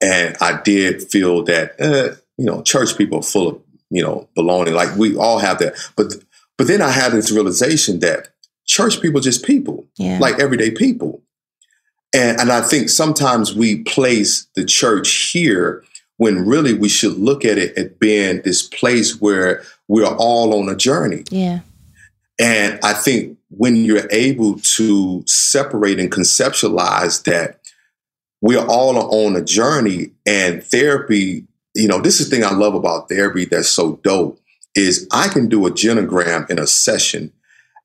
[0.00, 4.28] and I did feel that uh, you know church people are full of you know
[4.36, 4.72] baloney.
[4.72, 6.14] Like we all have that, but
[6.58, 8.28] but then I had this realization that
[8.66, 10.18] church people just people, Yeah.
[10.18, 11.22] like everyday people,
[12.14, 15.84] and and I think sometimes we place the church here
[16.20, 20.68] when really we should look at it as being this place where we're all on
[20.68, 21.24] a journey.
[21.30, 21.60] Yeah.
[22.38, 27.60] And I think when you're able to separate and conceptualize that
[28.42, 32.74] we're all on a journey and therapy, you know, this is the thing I love
[32.74, 34.38] about therapy that's so dope
[34.74, 37.32] is I can do a genogram in a session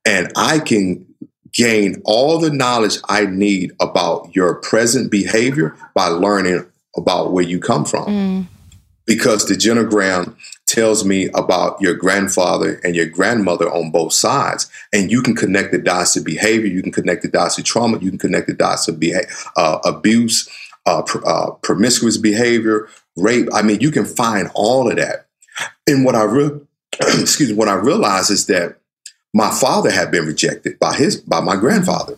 [0.05, 1.05] and I can
[1.53, 7.59] gain all the knowledge I need about your present behavior by learning about where you
[7.59, 8.05] come from.
[8.05, 8.47] Mm.
[9.05, 14.69] Because the genogram tells me about your grandfather and your grandmother on both sides.
[14.91, 17.99] And you can connect the dots to behavior, you can connect the dots to trauma,
[17.99, 20.49] you can connect the dots to beha- uh, abuse,
[20.87, 23.47] uh, pr- uh, promiscuous behavior, rape.
[23.53, 25.27] I mean, you can find all of that.
[25.87, 26.59] And what I re-
[27.19, 28.77] excuse me, what I realized is that
[29.33, 32.17] my father had been rejected by his by my grandfather.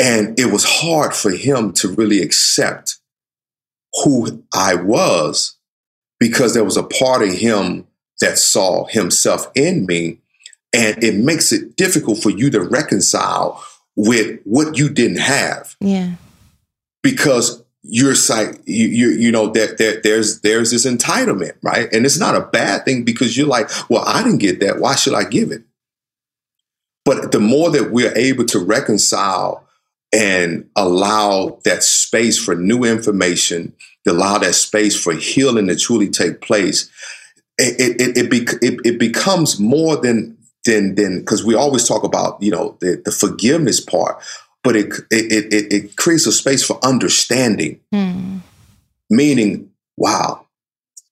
[0.00, 2.98] And it was hard for him to really accept
[4.04, 5.56] who I was
[6.20, 7.86] because there was a part of him
[8.20, 10.18] that saw himself in me.
[10.72, 13.64] And it makes it difficult for you to reconcile
[13.96, 16.12] with what you didn't have Yeah.
[17.02, 22.04] because you're like you, you you know that there, there's there's this entitlement right and
[22.04, 25.14] it's not a bad thing because you're like well i didn't get that why should
[25.14, 25.62] i give it
[27.04, 29.64] but the more that we're able to reconcile
[30.12, 36.08] and allow that space for new information to allow that space for healing to truly
[36.08, 36.90] take place
[37.58, 42.04] it it it, bec- it, it becomes more than than than because we always talk
[42.04, 44.22] about you know the, the forgiveness part
[44.64, 48.38] but it, it it it creates a space for understanding Hmm.
[49.10, 50.46] meaning wow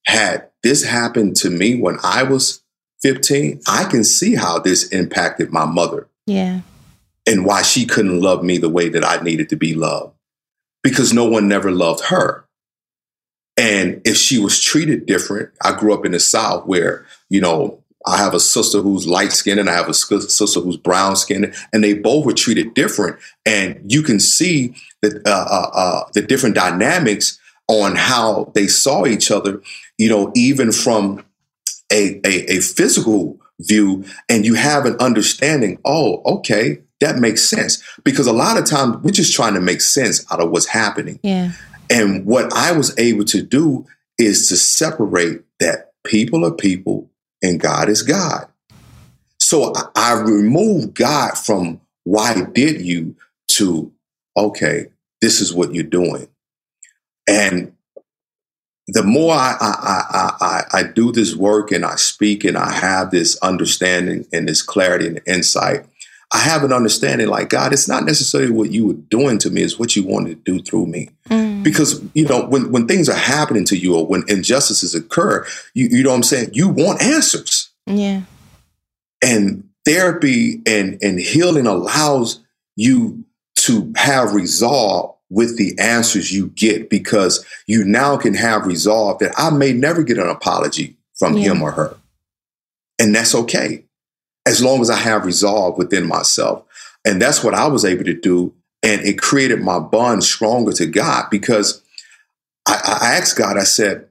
[0.07, 2.61] had this happened to me when i was
[3.03, 6.61] 15 i can see how this impacted my mother Yeah.
[7.27, 10.13] And why she couldn't love me the way that i needed to be loved
[10.83, 12.45] because no one never loved her.
[13.57, 17.83] And if she was treated different i grew up in the south where you know
[18.05, 21.53] i have a sister who's light skinned and i have a sister who's brown skinned
[21.73, 23.17] and they both were treated different.
[23.45, 29.05] And you can see the, uh, uh, uh, the different dynamics on how they saw
[29.05, 29.61] each other
[29.97, 31.25] you know even from
[31.91, 34.05] a, a, a physical view.
[34.29, 38.97] And you have an understanding oh okay that makes sense because a lot of times
[39.03, 41.51] we're just trying to make sense out of what's happening Yeah.
[41.89, 43.85] and what I was able to do
[44.17, 47.09] is to separate that people are people
[47.43, 48.47] and God is God.
[49.39, 53.15] So I, I removed God from why did you
[53.49, 53.91] to,
[54.35, 54.87] okay,
[55.21, 56.27] this is what you're doing.
[57.27, 57.73] And
[58.87, 62.71] the more I, I, I, I, I do this work and I speak and I
[62.71, 65.85] have this understanding and this clarity and insight,
[66.33, 69.61] I have an understanding like, God, it's not necessarily what you were doing to me,
[69.63, 71.61] it's what you wanted to do through me Mm.
[71.63, 75.87] because you know when when things are happening to you or when injustices occur you,
[75.91, 78.21] you know what i'm saying you want answers Yeah.
[79.21, 82.39] and therapy and and healing allows
[82.77, 83.25] you
[83.57, 89.33] to have resolve with the answers you get because you now can have resolve that
[89.37, 91.51] i may never get an apology from Yeah.
[91.51, 91.97] him or her
[92.99, 93.83] and that's okay
[94.47, 96.63] as long as i have resolve within myself
[97.05, 100.85] and that's what i was able to do and it created my bond stronger to
[100.85, 101.81] god because
[102.67, 104.07] i, I asked god i said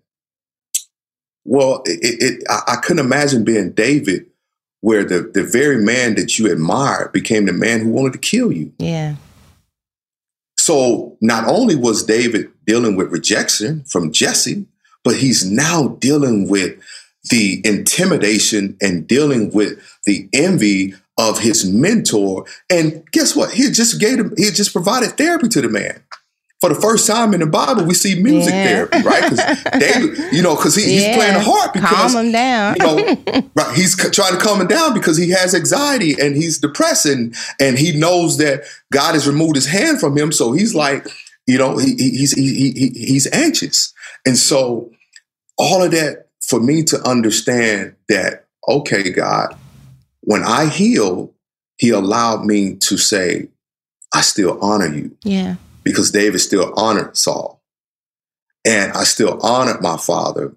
[1.44, 4.26] well it, it, I, couldn't imagine being david
[4.80, 8.52] where the, the very man that you admired became the man who wanted to kill
[8.52, 9.16] you Yeah.
[10.56, 14.66] so not only was David dealing with rejection from Jesse,
[15.04, 16.78] but he's now dealing with
[17.30, 22.44] the intimidation and dealing with the envy of his mentor.
[22.70, 23.52] And guess what?
[23.52, 26.02] He just gave him, he just provided therapy to the man.
[26.60, 28.64] for the first time in the Bible, we see music Yeah.
[28.86, 29.30] therapy, right?
[29.30, 32.76] Because David, you know, because he, he's playing the harp because Calm him down.
[32.80, 33.76] you know, right?
[33.76, 37.78] He's trying to calm him down because he has anxiety and he's depressed and and
[37.78, 40.32] he knows that God has removed His hand from him.
[40.32, 41.06] So he's like,
[41.46, 43.92] you know, he, he- he's he, he, he- he's anxious,
[44.26, 44.90] and so
[45.58, 49.56] all of that for me to understand that okay, God,
[50.22, 51.32] when I heal,
[51.78, 53.48] He allowed me to say,
[54.14, 55.56] I still honor you Yeah.
[55.84, 57.60] because David still honored Saul.
[58.64, 60.54] And I still honored my father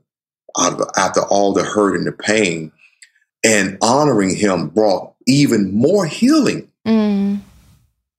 [0.98, 2.72] after all the hurt and the pain.
[3.44, 7.42] And honoring him brought even more healing Mm.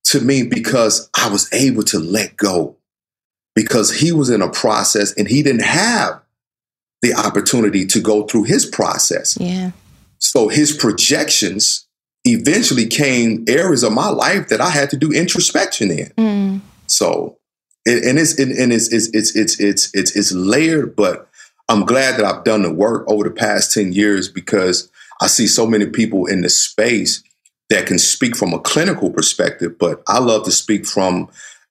[0.04, 2.76] to me because I was able to let go
[3.54, 6.20] because he was in a process and he didn't have
[7.02, 9.36] the opportunity to go through his process.
[9.40, 9.72] Yeah.
[10.18, 11.86] So his projections
[12.24, 16.06] eventually came areas of my life that I had to do introspection in.
[16.18, 16.60] Mm.
[16.86, 17.38] So,
[17.86, 21.28] and and it's and it's it's it's it's it's it's, it's layered, but
[21.68, 24.90] I'm glad that I've done the work over the past ten years because
[25.22, 27.22] I see so many people in the space
[27.70, 31.28] that can speak from a clinical perspective, but I love to speak from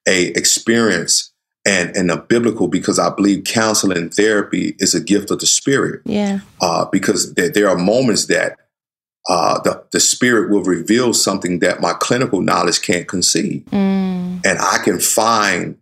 [0.08, 1.29] a experience
[1.70, 5.46] and and a biblical because I believe counseling and therapy is a gift of the
[5.46, 6.40] spirit Yeah.
[6.62, 8.58] uh, because there, there are moments that
[9.30, 14.46] uh, the, the spirit will reveal something that my clinical knowledge can't conceive Mm.
[14.46, 15.78] and I can find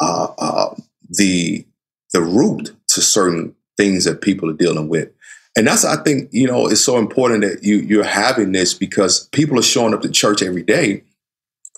[0.00, 0.74] uh, uh,
[1.08, 1.66] the
[2.12, 5.08] the root to certain things that people are dealing with.
[5.56, 9.28] And that's I think you know it's so important that you you're having this because
[9.32, 11.02] people are showing up to church every day,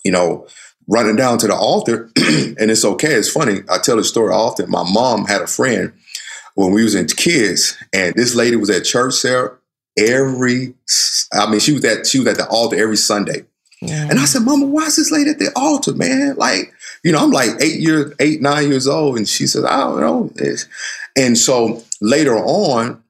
[0.03, 0.45] you know,
[0.87, 3.13] running down to the altar, and it's okay.
[3.13, 3.61] It's funny.
[3.69, 4.69] I tell the story often.
[4.69, 5.93] My mom had a friend
[6.55, 9.57] when we was in kids, and this lady was at church there
[9.97, 10.73] every.
[11.33, 13.45] I mean, she was at she was at the altar every Sunday.
[13.81, 14.07] Yeah.
[14.09, 16.35] And I said, Mama, why is this lady at the altar, man?
[16.35, 16.73] Like,
[17.03, 19.17] you know, I'm like eight years, eight, nine years old.
[19.17, 20.31] And she says, I don't know.
[20.37, 20.67] It's-
[21.15, 23.03] And so later on,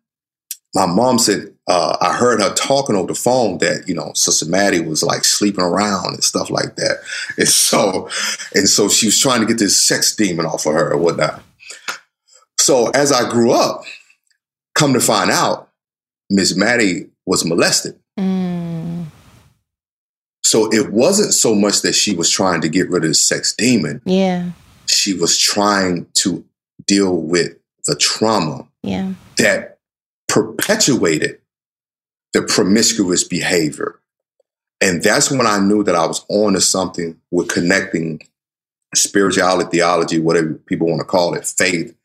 [0.76, 4.46] my mom said, uh, I heard her talking over the phone that, you know, Sister
[4.46, 6.98] Maddie was like sleeping around and stuff like that.
[7.38, 8.10] And so,
[8.56, 11.42] and so she was trying to get this sex demon off of her or whatnot.
[12.60, 13.84] So as I grew up,
[14.76, 15.70] come to find out,
[16.30, 18.00] Miss Maddie was molested.
[18.20, 19.06] Mm.
[20.44, 23.54] So it wasn't so much that she was trying to get rid of the sex
[23.54, 24.02] demon.
[24.06, 24.52] Yeah.
[24.88, 26.44] She was trying to
[26.86, 29.14] deal with the trauma Yeah.
[29.38, 29.80] that
[30.28, 31.40] perpetuated
[32.34, 34.00] the promiscuous behavior.
[34.80, 38.22] And that's when I knew that I was on to something with connecting
[38.94, 41.96] spirituality, theology, whatever people want to call it, faith,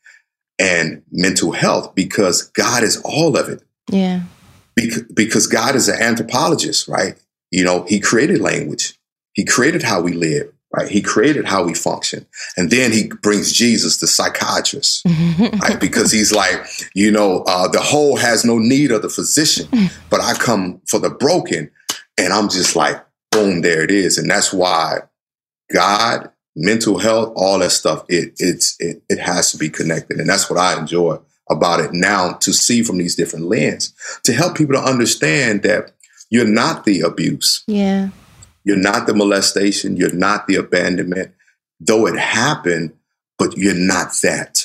[0.59, 3.61] and mental health, because God is all of it.
[3.89, 4.23] Yeah.
[4.75, 7.15] Bec- because God is an anthropologist, right?
[7.51, 8.97] You know, He created language,
[9.33, 10.89] He created how we live, right?
[10.89, 12.25] He created how we function.
[12.57, 15.05] And then He brings Jesus, the psychiatrist,
[15.61, 15.79] right?
[15.79, 19.67] Because He's like, you know, uh, the whole has no need of the physician,
[20.09, 21.71] but I come for the broken.
[22.17, 24.17] And I'm just like, boom, there it is.
[24.17, 24.99] And that's why
[25.71, 30.19] God, mental health, all that stuff, it it's it, it has to be connected.
[30.19, 31.17] And that's what I enjoy
[31.49, 33.93] about it now to see from these different lenses
[34.23, 35.91] to help people to understand that
[36.29, 38.09] you're not the abuse, Yeah.
[38.63, 41.33] You're not the molestation, you're not the abandonment,
[41.79, 42.93] though it happened,
[43.37, 44.62] but you're not that.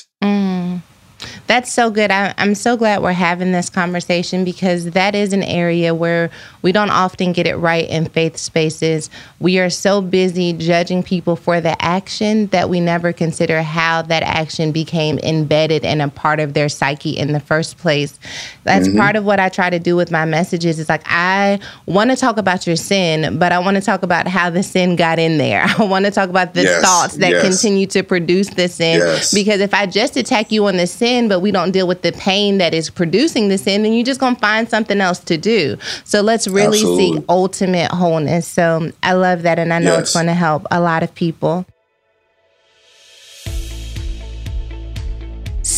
[1.48, 2.10] That's so good.
[2.10, 6.30] I, I'm so glad we're having this conversation because that is an area where
[6.60, 9.08] we don't often get it right in faith spaces.
[9.40, 14.22] We are so busy judging people for the action that we never consider how that
[14.22, 18.18] action became embedded and a part of their psyche in the first place.
[18.64, 18.98] That's mm-hmm.
[18.98, 20.78] part of what I try to do with my messages.
[20.78, 24.28] Is like I want to talk about your sin, but I want to talk about
[24.28, 25.64] how the sin got in there.
[25.78, 27.42] I want to talk about the Yes, thoughts that yes.
[27.42, 29.32] continue to produce the sin Yes.
[29.32, 32.12] because if I just attack you on the sin, but we don't deal with the
[32.12, 35.76] pain that is producing the sin, then you're just gonna find something else to do.
[36.04, 37.12] So let's really Absolutely.
[37.16, 38.46] seek ultimate wholeness.
[38.46, 41.66] So I love that, and I know it's going to help a lot of people.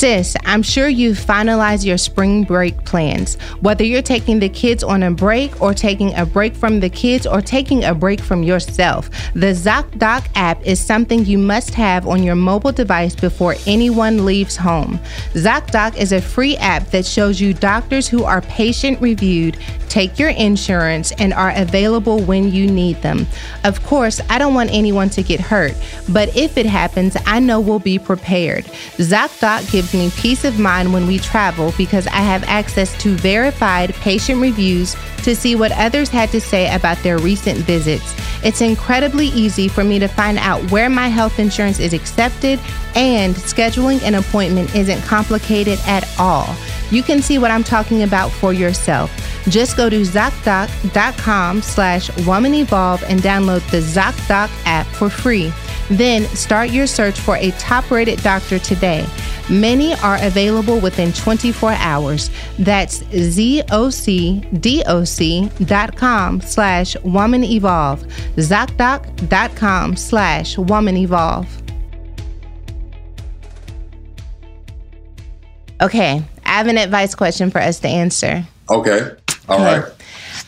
[0.00, 3.34] Sis, I'm sure you've finalized your spring break plans.
[3.60, 7.26] Whether you're taking the kids on a break or taking a break from the kids
[7.26, 12.22] or taking a break from yourself, the ZocDoc app is something you must have on
[12.22, 14.98] your mobile device before anyone leaves home.
[15.34, 19.58] ZocDoc is a free app that shows you doctors who are patient reviewed,
[19.90, 23.26] take your insurance, and are available when you need them.
[23.64, 25.74] Of course, I don't want anyone to get hurt,
[26.08, 28.64] but if it happens, I know we'll be prepared.
[28.96, 33.14] ZocDoc gives gives me peace of mind when we travel because I have access to
[33.16, 38.14] verified patient reviews to see what others had to say about their recent visits.
[38.42, 42.58] It's incredibly easy for me to find out where my health insurance is accepted,
[42.94, 46.54] and scheduling an appointment isn't complicated at all.
[46.90, 49.10] You can see what I'm talking about for yourself.
[49.48, 55.52] Just go to ZocDoc.com slash womanevolve and download the ZocDoc app for free.
[55.90, 59.04] Then start your search for a top rated doctor today.
[59.50, 62.30] Many are available within 24 hours.
[62.58, 63.60] That's zocdoc.com
[66.40, 68.02] slash woman evolve.
[68.36, 71.62] ZocDoc.com slash woman evolve.
[75.80, 78.44] Okay, I have an advice question for us to answer.
[78.70, 79.10] Okay.
[79.48, 79.84] All right.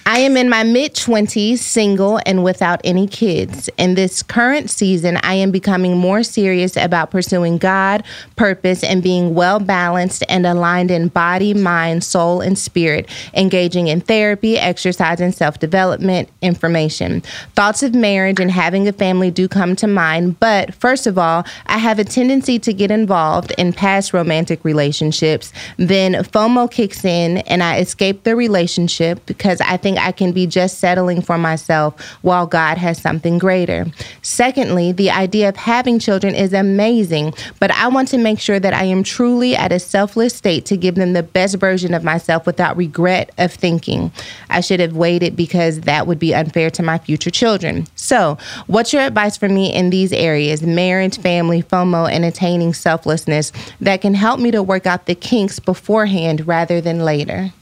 [0.04, 3.70] I am in my mid 20s, single, and without any kids.
[3.78, 8.02] In this current season, I am becoming more serious about pursuing God,
[8.34, 14.00] purpose, and being well balanced and aligned in body, mind, soul, and spirit, engaging in
[14.00, 17.20] therapy, exercise, and self development information.
[17.54, 21.44] Thoughts of marriage and having a family do come to mind, but first of all,
[21.66, 25.52] I have a tendency to get involved in past romantic relationships.
[25.76, 30.46] Then FOMO kicks in, and I escape the relationship because I think I can be
[30.46, 33.86] just settling for myself while God has something greater.
[34.22, 38.74] Secondly, the idea of having children is amazing, but I want to make sure that
[38.74, 42.46] I am truly at a selfless state to give them the best version of myself
[42.46, 44.12] without regret of thinking
[44.50, 47.86] I should have waited because that would be unfair to my future children.
[47.94, 53.52] So, what's your advice for me in these areas marriage, family, FOMO, and attaining selflessness
[53.80, 57.52] that can help me to work out the kinks beforehand rather than later?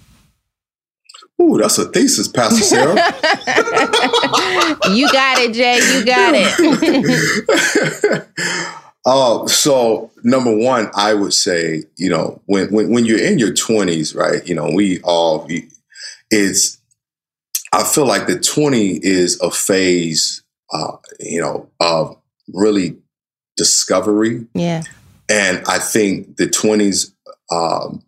[1.40, 2.94] Ooh, that's a thesis, Pastor Sarah.
[4.92, 5.76] you got it, Jay.
[5.76, 8.26] You got it.
[9.06, 13.54] uh, so number one, I would say, you know, when, when when you're in your
[13.54, 14.46] twenties, right?
[14.46, 15.48] You know, we all
[16.30, 16.78] it's.
[17.72, 22.18] I feel like the twenty is a phase, uh, you know, of
[22.52, 22.98] really
[23.56, 24.46] discovery.
[24.54, 24.82] Yeah.
[25.30, 27.14] And I think the twenties
[27.50, 28.02] um,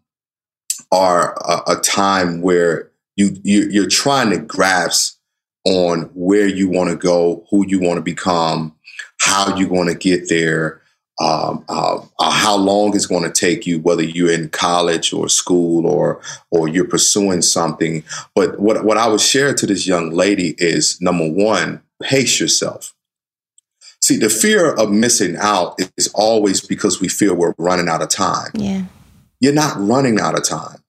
[0.91, 5.19] are a, a time where you, you you're trying to grasp
[5.65, 8.75] on where you want to go, who you want to become,
[9.21, 10.83] how you're going to get there,
[11.21, 15.29] um, uh, uh, how long it's going to take you, whether you're in college or
[15.29, 18.03] school or or you're pursuing something.
[18.35, 22.95] But what what I would share to this young lady is number one, pace yourself.
[24.01, 28.09] See, the fear of missing out is always because we feel we're running out of
[28.09, 28.51] time.
[28.55, 28.85] Yeah.
[29.39, 30.82] You're not running out of time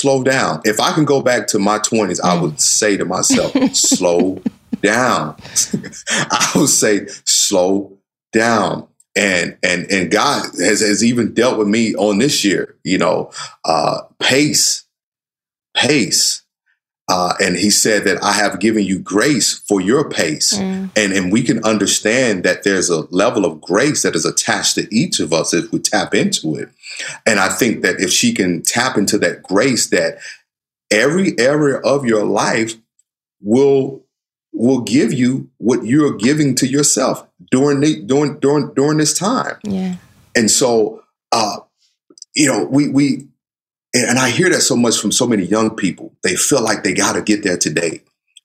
[0.00, 0.60] slow down.
[0.64, 4.42] If I can go back to my 20s, I would say to myself, slow
[4.82, 5.36] down.
[6.10, 7.98] I would say, slow
[8.32, 8.86] down.
[9.16, 13.32] And and and God has, has even dealt with me on this year, you know,
[13.64, 14.84] uh, pace,
[15.74, 16.42] pace.
[17.10, 20.56] Uh, and he said that I have given you grace for your pace.
[20.56, 20.90] Mm.
[20.94, 24.86] And, and we can understand that there's a level of grace that is attached to
[24.94, 26.68] each of us if we tap into it.
[27.26, 30.18] And I think that if she can tap into that grace, that
[30.88, 32.74] every area of your life
[33.42, 34.04] will
[34.52, 39.56] will give you what you're giving to yourself during the, during during during this time.
[39.64, 39.96] Yeah.
[40.36, 41.02] And so
[41.32, 41.58] uh
[42.36, 43.26] you know, we we
[43.92, 46.12] and I hear that so much from so many young people.
[46.22, 48.02] They feel like they got to get there today.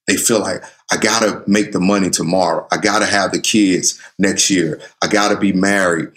[0.07, 2.67] They feel like I got to make the money tomorrow.
[2.71, 4.79] I got to have the kids next year.
[5.01, 6.09] I got to be married.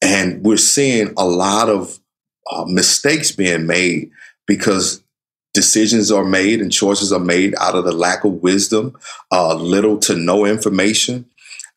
[0.00, 1.98] And we're seeing a lot of
[2.50, 4.10] uh, mistakes being made
[4.46, 5.02] because
[5.54, 8.96] decisions are made and choices are made out of the lack of wisdom,
[9.30, 11.26] uh, little to no information.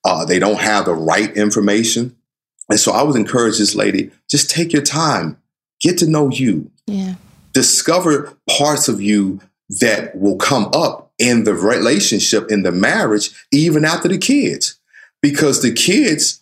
[0.03, 2.15] Uh, they don't have the right information.
[2.69, 5.37] And so I would encourage this lady just take your time,
[5.79, 7.15] get to know you, yeah.
[7.53, 9.41] Discover parts of you
[9.81, 14.79] that will come up in the relationship, in the marriage, even after the kids.
[15.21, 16.41] Because the kids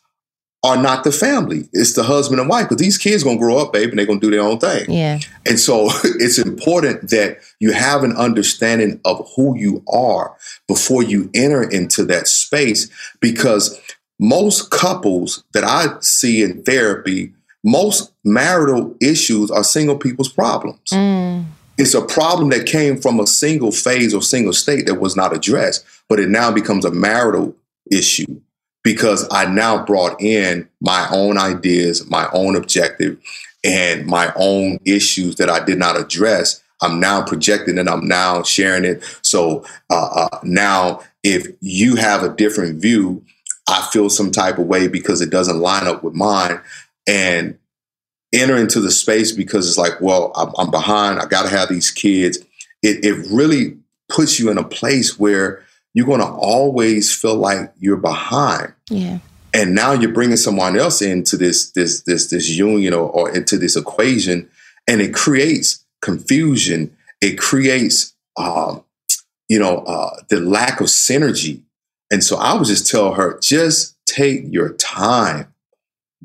[0.64, 1.70] are not the family.
[1.74, 2.68] It's the husband and wife.
[2.68, 4.91] Because these kids gonna grow up, babe, and they're gonna do their own thing.
[4.91, 5.20] Yeah.
[5.46, 10.36] And so it's important that you have an understanding of who you are
[10.68, 12.89] before you enter into that space.
[13.22, 13.80] Because
[14.20, 17.34] most couples that I see in therapy
[17.66, 20.91] most marital issues are single people's problems.
[20.91, 21.45] Mm.
[21.78, 25.36] It's a problem that came from a single phase or single state that was not
[25.36, 27.55] addressed, but it now becomes a marital
[27.91, 28.39] issue
[28.84, 33.18] because I now brought in my own ideas, my own objective,
[33.63, 36.61] and my own issues that I did not address.
[36.82, 39.03] I'm now projecting and I'm now sharing it.
[39.24, 43.26] So uh, uh, now, if you have a different view,
[43.68, 46.61] I feel some type of way because it doesn't line up with mine.
[47.08, 47.58] And
[48.34, 51.20] enter into the space because it's like, well, I'm, I'm behind.
[51.20, 52.38] I got to have these kids.
[52.82, 53.78] It, it really
[54.10, 58.74] puts you in a place where you're going to always feel like you're behind.
[58.89, 59.20] Yeah.
[59.53, 63.58] And now you're bringing someone else into this this this this union or, or into
[63.58, 64.49] this equation,
[64.86, 66.95] and it creates confusion.
[67.22, 68.84] It creates, um,
[69.47, 71.62] you know, uh, the lack of synergy.
[72.12, 75.53] And so I would just tell her, just take your time,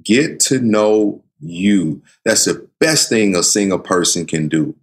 [0.03, 2.03] get to know you.
[2.25, 4.75] That's the best thing a single person can do.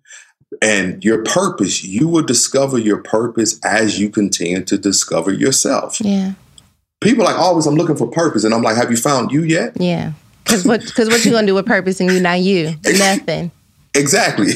[0.62, 6.00] And your purpose, you will discover your purpose as you continue to discover yourself.
[6.00, 6.34] Yeah.
[7.02, 9.74] People like always, I'm looking for purpose, and I'm like, have you found you yet?
[9.80, 10.14] Yeah.
[10.44, 10.82] Because what?
[10.82, 12.74] Because what you gonna do with purpose and you not you?
[12.86, 13.52] Nothing.
[13.94, 14.54] Exactly.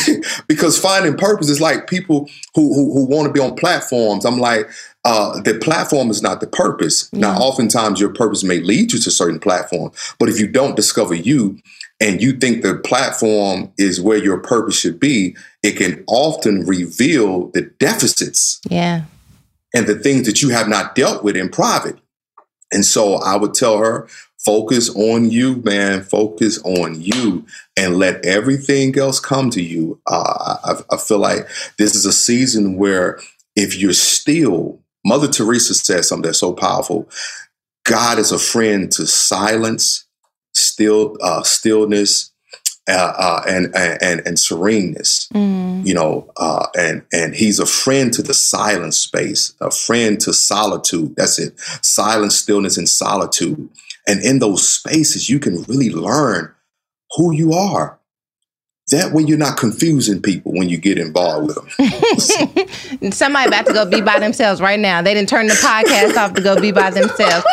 [0.48, 4.24] because finding purpose is like people who who, who want to be on platforms.
[4.24, 4.68] I'm like,
[5.04, 7.08] uh, the platform is not the purpose.
[7.12, 7.20] Yeah.
[7.20, 11.14] Now, oftentimes your purpose may lead you to certain platform, but if you don't discover
[11.14, 11.58] you
[12.00, 17.48] and you think the platform is where your purpose should be, it can often reveal
[17.48, 19.02] the deficits Yeah.
[19.74, 21.96] and the things that you have not dealt with in private.
[22.70, 24.08] And so I would tell her,
[24.44, 26.02] focus on you, man.
[26.02, 27.44] Focus on you
[27.76, 30.00] and let everything else come to you.
[30.06, 33.18] Uh, I, I feel like this is a season where
[33.56, 37.08] if you're still, Mother Teresa said something that's so powerful.
[37.84, 40.06] God is a friend to silence,
[40.52, 42.32] still, uh, stillness,
[42.88, 45.86] uh, uh, and, and and sereneness Mm.
[45.86, 50.32] you know, uh, and and he's a friend to the silent space, a friend to
[50.32, 51.14] solitude.
[51.16, 53.68] That's it, silence, stillness, and solitude.
[54.06, 56.54] And in those spaces, you can really learn
[57.16, 57.97] who you are.
[58.90, 63.12] That way, you're not confusing people when you get involved with them.
[63.12, 65.02] Somebody about to go be by themselves right now.
[65.02, 67.44] They didn't turn the podcast off to go be by themselves.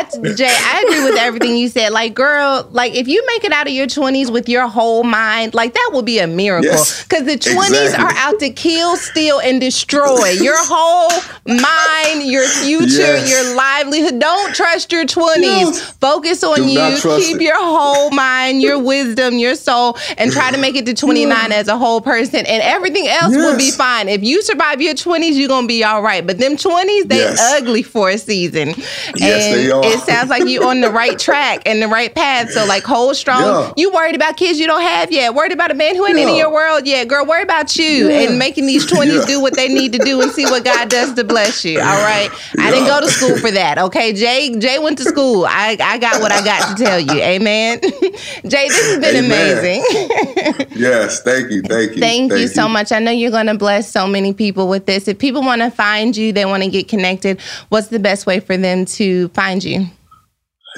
[0.00, 1.92] I, Jay, I agree with everything you said.
[1.92, 5.54] Like, girl, like if you make it out of your twenties with your whole mind,
[5.54, 6.70] like that will be a miracle.
[6.70, 8.04] Yes, Because the twenties exactly.
[8.04, 11.10] are out to kill, steal, and destroy your whole
[11.46, 13.30] mind, your future, Yes.
[13.30, 14.18] your livelihood.
[14.20, 15.80] Don't trust your twenties.
[15.80, 16.96] Focus on Do you.
[17.00, 17.42] Keep it.
[17.42, 21.68] your whole mind, your wisdom, your soul, and try to make it to 29 as
[21.68, 22.46] a whole person.
[22.46, 24.08] And everything else will be fine.
[24.08, 26.26] If you survive your 20s, you're gonna be all right.
[26.26, 27.38] But them 20s, they Yes.
[27.54, 28.74] ugly for a season.
[29.16, 29.84] Yes, and they are.
[29.90, 32.50] It sounds like you're on the right track and the right path.
[32.50, 33.42] So like hold strong.
[33.42, 33.72] Yeah.
[33.76, 35.34] You worried about kids you don't have yet.
[35.34, 37.08] Worried about a man who ain't in your world yet.
[37.08, 38.22] Girl, worry about you Yeah.
[38.28, 39.24] and making these 20s Yeah.
[39.26, 41.78] do what they need to do and see what God does to bless you.
[41.80, 42.30] All right.
[42.58, 43.78] I didn't go to school for that.
[43.78, 44.12] Okay.
[44.12, 45.44] Jay Jay went to school.
[45.46, 47.20] I, I got what I got to tell you.
[47.20, 47.80] Amen.
[47.82, 49.58] Jay, this has been Amen.
[49.58, 50.66] amazing.
[50.76, 52.92] yes, thank you, thank you, Thank, you so much.
[52.92, 55.08] I know you're going to bless so many people with this.
[55.08, 58.40] If people want to find you, they want to get connected, what's the best way
[58.40, 59.79] for them to find you?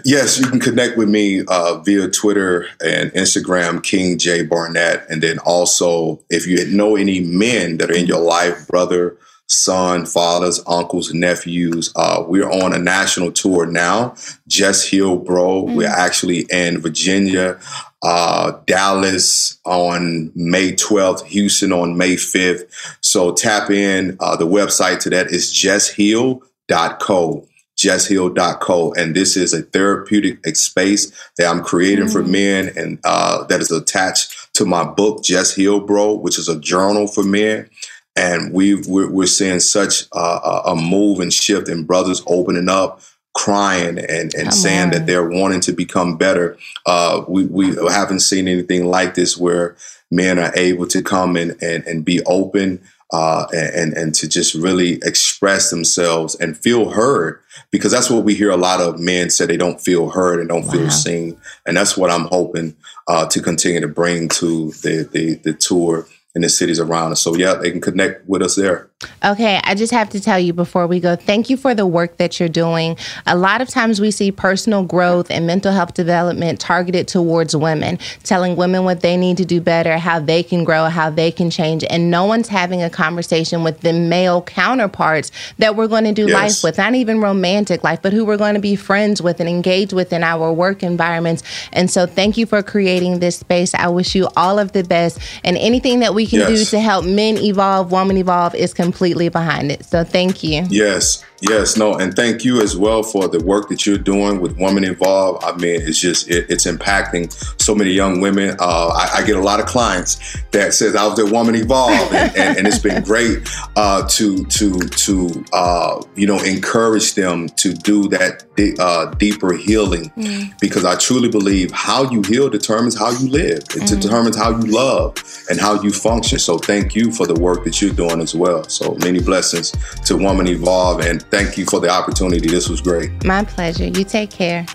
[0.05, 5.05] Yes, you can connect with me uh, via Twitter and Instagram, King Jay Barnett.
[5.11, 9.19] And then also, if you know any men that are in your life, brother,
[9.49, 14.15] son, fathers, uncles, nephews, uh, we're on a national tour now.
[14.49, 15.65] Just Heal Bro.
[15.75, 17.61] We're actually in Virginia,
[18.03, 22.97] uh, Dallas on May 12th, Houston on May 5th.
[23.03, 24.17] So tap in.
[24.21, 27.47] Uh, the website to that is justheal.co
[27.83, 28.93] justheal.co.
[28.95, 33.71] And this is a therapeutic space that I'm creating for men and uh, that is
[33.73, 37.69] attached to my book, Just Heal Bro, which is a journal for men.
[38.15, 42.69] And we've, we're, we're seeing such uh, a a move and shift in brothers opening
[42.69, 43.01] up,
[43.35, 44.91] crying and, and Come saying on.
[44.91, 46.59] that they're wanting to become better.
[46.85, 49.77] Uh, we, we haven't seen anything like this where
[50.11, 52.81] men are able to come and, and, and be open
[53.13, 57.39] uh, and, and to just really express themselves and feel heard
[57.71, 60.49] because that's what we hear a lot of men say they don't feel heard and
[60.49, 60.73] don't Wow.
[60.73, 61.39] feel seen.
[61.67, 62.75] And that's what i'm hoping
[63.09, 67.21] uh, to continue to bring to the, the, the tour in the cities around us.
[67.21, 68.89] So yeah they can connect with us there
[69.25, 72.17] Okay, I just have to tell you before we go, thank you for the work
[72.19, 72.97] that you're doing.
[73.27, 77.99] A lot of times we see personal growth and mental health development targeted towards women,
[78.23, 81.51] telling women what they need to do better, how they can grow, how they can
[81.51, 81.85] change.
[81.91, 86.29] And no one's having a conversation with the male counterparts that we're going to do
[86.29, 86.63] Yes.
[86.63, 89.49] life with, not even romantic life, but who we're going to be friends with and
[89.49, 91.43] engage with in our work environments.
[91.73, 93.75] And so thank you for creating this space.
[93.75, 95.19] I wish you all of the best.
[95.43, 98.92] And anything that we can do to help men evolve, women evolve is completely
[99.29, 99.85] behind it.
[99.85, 100.65] So thank you.
[100.69, 104.57] yes Yes, no, and thank you as well for the work that you're doing with
[104.59, 105.43] Woman Evolve.
[105.43, 108.57] I mean, it's just it, it's impacting so many young women.
[108.61, 112.15] Uh, I, I, get a lot of clients that says I was at Woman Evolve,
[112.15, 113.39] and, and, and it's been great
[113.75, 118.45] uh, to to to uh, you know encourage them to do that
[118.79, 120.61] uh, deeper healing mm.
[120.61, 123.59] because I truly believe how you heal determines how you live.
[123.59, 124.01] It mm.
[124.01, 125.17] determines how you love
[125.51, 126.39] and how you function.
[126.39, 128.63] So thank you for the work that you're doing as well.
[128.69, 129.73] So many blessings
[130.05, 132.49] to Woman Evolve and thank you for the opportunity.
[132.49, 133.25] This was great.
[133.25, 133.87] My pleasure.
[133.87, 134.67] You take care.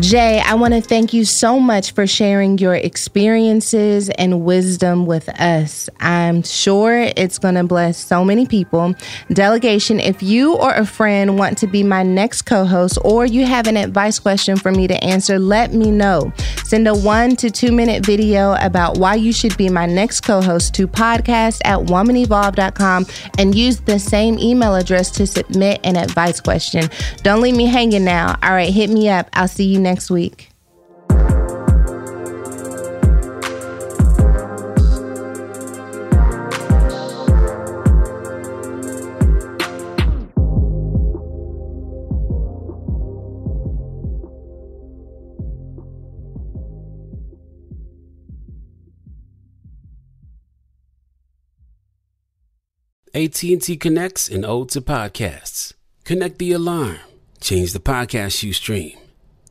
[0.00, 5.26] Jay, I want to thank you so much for sharing your experiences and wisdom with
[5.40, 5.88] us.
[6.00, 8.94] I'm sure it's going to bless so many people.
[9.30, 13.46] Delegation, if you or a friend want to be my next co host or you
[13.46, 16.30] have an advice question for me to answer, let me know.
[16.66, 20.42] Send a one to two minute video about why you should be my next co
[20.42, 23.06] host to podcast at womanevolve.com
[23.38, 26.90] and use the same email address to submit an advice question.
[27.22, 28.38] Don't leave me hanging now.
[28.42, 29.30] All right, hit me up.
[29.32, 30.50] I'll see you next week.
[53.14, 55.72] AT&T connects and ode to podcasts.
[56.04, 56.98] Connect the alarm.
[57.40, 59.05] Change the podcast you stream.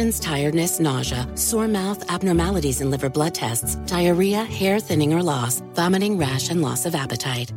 [0.00, 6.16] tiredness, nausea, sore mouth, abnormalities in liver blood tests, diarrhea, hair thinning or loss, vomiting,
[6.16, 7.52] rash, and loss of appetite.